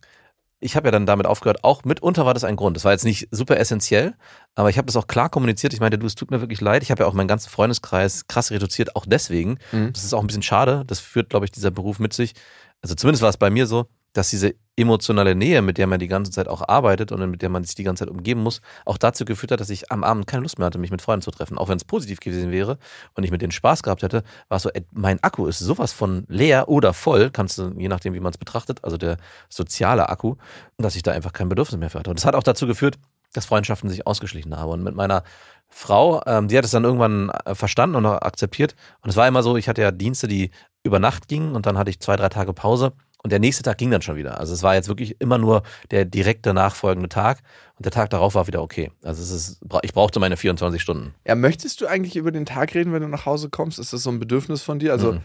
[0.64, 2.78] ich habe ja dann damit aufgehört, auch mitunter war das ein Grund.
[2.78, 4.16] Das war jetzt nicht super essentiell,
[4.56, 5.74] aber ich habe das auch klar kommuniziert.
[5.74, 6.84] Ich meinte, du, es tut mir wirklich leid.
[6.84, 9.58] Ich habe ja auch meinen ganzen Freundeskreis krass reduziert, auch deswegen.
[9.72, 9.92] Mhm.
[9.92, 10.84] Das ist auch ein bisschen schade.
[10.88, 12.34] Das führt, glaube ich, dieser Beruf mit sich.
[12.82, 16.08] Also zumindest war es bei mir so, dass diese emotionale Nähe, mit der man die
[16.08, 18.98] ganze Zeit auch arbeitet und mit der man sich die ganze Zeit umgeben muss, auch
[18.98, 21.32] dazu geführt hat, dass ich am Abend keine Lust mehr hatte, mich mit Freunden zu
[21.32, 21.58] treffen.
[21.58, 22.78] Auch wenn es positiv gewesen wäre
[23.16, 25.92] und ich mit denen Spaß gehabt hätte, war es so, ey, mein Akku ist sowas
[25.92, 29.18] von leer oder voll, kannst du, je nachdem, wie man es betrachtet, also der
[29.50, 30.36] soziale Akku,
[30.78, 32.10] dass ich da einfach kein Bedürfnis mehr für hatte.
[32.10, 32.98] Und das hat auch dazu geführt,
[33.34, 34.72] dass Freundschaften sich ausgeschlichen haben.
[34.72, 35.24] Und mit meiner
[35.70, 38.76] Frau, ähm, die hat es dann irgendwann äh, verstanden und akzeptiert.
[39.02, 40.52] Und es war immer so, ich hatte ja Dienste, die
[40.84, 42.94] über Nacht gingen und dann hatte ich zwei, drei Tage Pause.
[43.24, 44.38] Und der nächste Tag ging dann schon wieder.
[44.38, 47.40] Also es war jetzt wirklich immer nur der direkte nachfolgende Tag
[47.78, 48.92] und der Tag darauf war wieder okay.
[49.02, 51.16] Also es ist, ich brauchte meine 24 Stunden.
[51.26, 53.80] Ja, möchtest du eigentlich über den Tag reden, wenn du nach Hause kommst?
[53.80, 54.92] Ist das so ein Bedürfnis von dir?
[54.92, 55.22] Also, Mhm.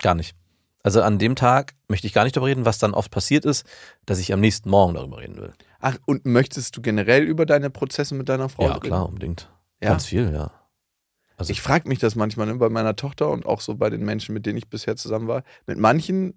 [0.00, 0.34] Gar nicht.
[0.82, 3.64] Also an dem Tag möchte ich gar nicht darüber reden, was dann oft passiert ist,
[4.04, 5.52] dass ich am nächsten Morgen darüber reden will.
[5.78, 8.86] ach, und möchtest du generell über deine Prozesse mit deiner Frau ja, reden?
[8.86, 9.48] klar, unbedingt.
[9.80, 9.90] Ja?
[9.90, 10.50] Ganz viel, ja.
[11.36, 14.04] Also Ich frage mich das manchmal ne, bei meiner Tochter und auch so bei den
[14.04, 15.44] Menschen, mit denen ich bisher zusammen war.
[15.66, 16.34] Mit manchen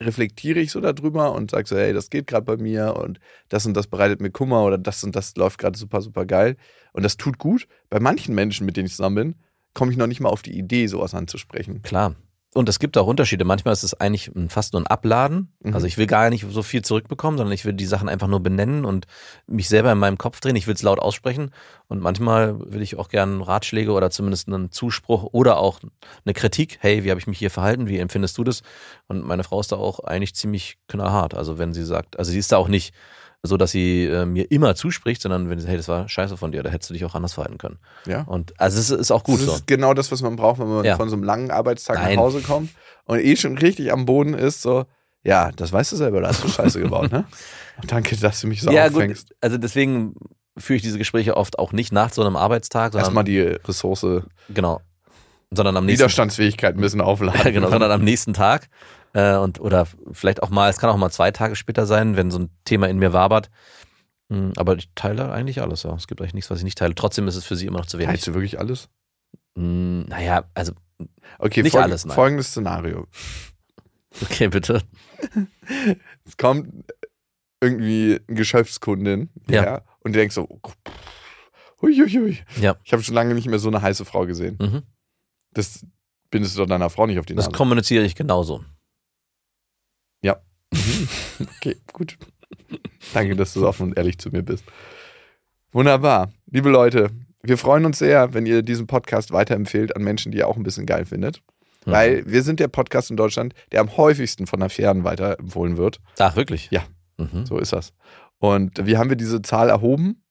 [0.00, 3.66] reflektiere ich so darüber und sage so, hey, das geht gerade bei mir und das
[3.66, 6.56] und das bereitet mir Kummer oder das und das läuft gerade super, super geil.
[6.92, 7.66] Und das tut gut.
[7.90, 9.34] Bei manchen Menschen, mit denen ich zusammen bin,
[9.72, 11.82] komme ich noch nicht mal auf die Idee, sowas anzusprechen.
[11.82, 12.14] Klar.
[12.54, 13.44] Und es gibt auch Unterschiede.
[13.44, 15.52] Manchmal ist es eigentlich fast nur ein Abladen.
[15.60, 15.74] Mhm.
[15.74, 18.40] Also ich will gar nicht so viel zurückbekommen, sondern ich will die Sachen einfach nur
[18.40, 19.06] benennen und
[19.48, 20.54] mich selber in meinem Kopf drehen.
[20.54, 21.50] Ich will es laut aussprechen.
[21.88, 25.80] Und manchmal will ich auch gerne Ratschläge oder zumindest einen Zuspruch oder auch
[26.24, 26.78] eine Kritik.
[26.80, 27.88] Hey, wie habe ich mich hier verhalten?
[27.88, 28.62] Wie empfindest du das?
[29.08, 31.34] Und meine Frau ist da auch eigentlich ziemlich knallhart.
[31.34, 32.94] Also wenn sie sagt, also sie ist da auch nicht
[33.46, 36.50] so, dass sie äh, mir immer zuspricht, sondern wenn sie, hey, das war scheiße von
[36.50, 37.78] dir, da hättest du dich auch anders verhalten können.
[38.06, 38.22] Ja.
[38.22, 39.52] Und also es ist auch gut das so.
[39.52, 40.96] ist genau das, was man braucht, wenn man Ja.
[40.96, 42.16] von so einem langen Arbeitstag Nein.
[42.16, 42.70] nach Hause kommt
[43.04, 44.86] und eh schon richtig am Boden ist, so,
[45.22, 47.26] ja, das weißt du selber, da hast du Scheiße gebaut, ne?
[47.86, 49.28] Danke, dass du mich so ja, auffängst.
[49.28, 49.36] gut.
[49.42, 50.14] Also deswegen
[50.56, 54.06] führe ich diese Gespräche oft auch nicht nach so einem Arbeitstag, sondern Erstmal die Ressource,
[54.48, 54.80] genau,
[55.50, 57.40] sondern am nächsten Widerstandsfähigkeit ein bisschen aufladen.
[57.52, 58.68] genau, sondern am nächsten Tag
[59.14, 62.30] äh, und oder vielleicht auch mal, es kann auch mal zwei Tage später sein, wenn
[62.30, 63.50] so ein Thema in mir wabert.
[64.30, 65.94] Hm, Aber ich teile eigentlich alles, ja.
[65.94, 66.94] Es gibt eigentlich nichts, was ich nicht teile.
[66.94, 68.08] Trotzdem ist es für sie immer noch zu wenig.
[68.10, 68.88] Teilst du wirklich alles?
[69.56, 70.72] Hm, Naja, also,
[71.38, 72.14] Okay, Nicht folg- alles, nein.
[72.14, 73.06] folgendes Szenario.
[74.22, 74.82] okay, bitte.
[76.24, 76.84] Es kommt
[77.60, 79.62] irgendwie eine Geschäftskundin Ja.
[79.62, 80.60] her und du denkst so, oh,
[81.82, 82.38] huiuiui.
[82.60, 82.76] Ja.
[82.84, 84.56] Ich habe schon lange nicht mehr so eine heiße Frau gesehen.
[84.60, 84.82] Mhm.
[85.52, 85.84] Das
[86.30, 87.56] bindest du doch deiner Frau nicht auf die Das Nase.
[87.56, 88.64] kommuniziere ich genauso.
[91.56, 92.18] Okay, gut.
[93.12, 94.64] Danke, dass du so offen und ehrlich zu mir bist.
[95.72, 96.32] Wunderbar.
[96.50, 97.10] Liebe Leute,
[97.42, 100.62] wir freuen uns sehr, wenn ihr diesen Podcast weiterempfehlt an Menschen, die ihr auch ein
[100.62, 101.42] bisschen geil findet.
[101.84, 101.90] Mhm.
[101.90, 106.00] Weil wir sind der Podcast in Deutschland, der am häufigsten von Affären weiterempfohlen wird.
[106.18, 106.70] Ach, wirklich?
[106.70, 106.84] Ja.
[107.18, 107.46] Mhm.
[107.46, 107.92] So ist das.
[108.38, 110.23] Und wie haben wir diese Zahl erhoben?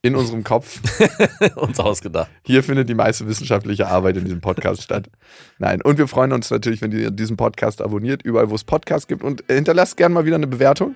[0.00, 0.80] In unserem Kopf.
[1.56, 2.30] Uns ausgedacht.
[2.44, 5.10] Hier findet die meiste wissenschaftliche Arbeit in diesem Podcast statt.
[5.58, 9.08] Nein, und wir freuen uns natürlich, wenn ihr diesen Podcast abonniert, überall, wo es Podcasts
[9.08, 9.24] gibt.
[9.24, 10.94] Und hinterlasst gerne mal wieder eine Bewertung.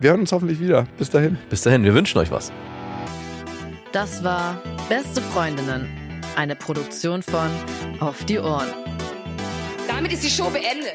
[0.00, 0.86] Wir hören uns hoffentlich wieder.
[0.96, 1.36] Bis dahin.
[1.50, 2.50] Bis dahin, wir wünschen euch was.
[3.92, 4.56] Das war
[4.88, 5.86] Beste Freundinnen,
[6.36, 7.50] eine Produktion von
[8.00, 8.68] Auf die Ohren.
[9.86, 10.94] Damit ist die Show beendet.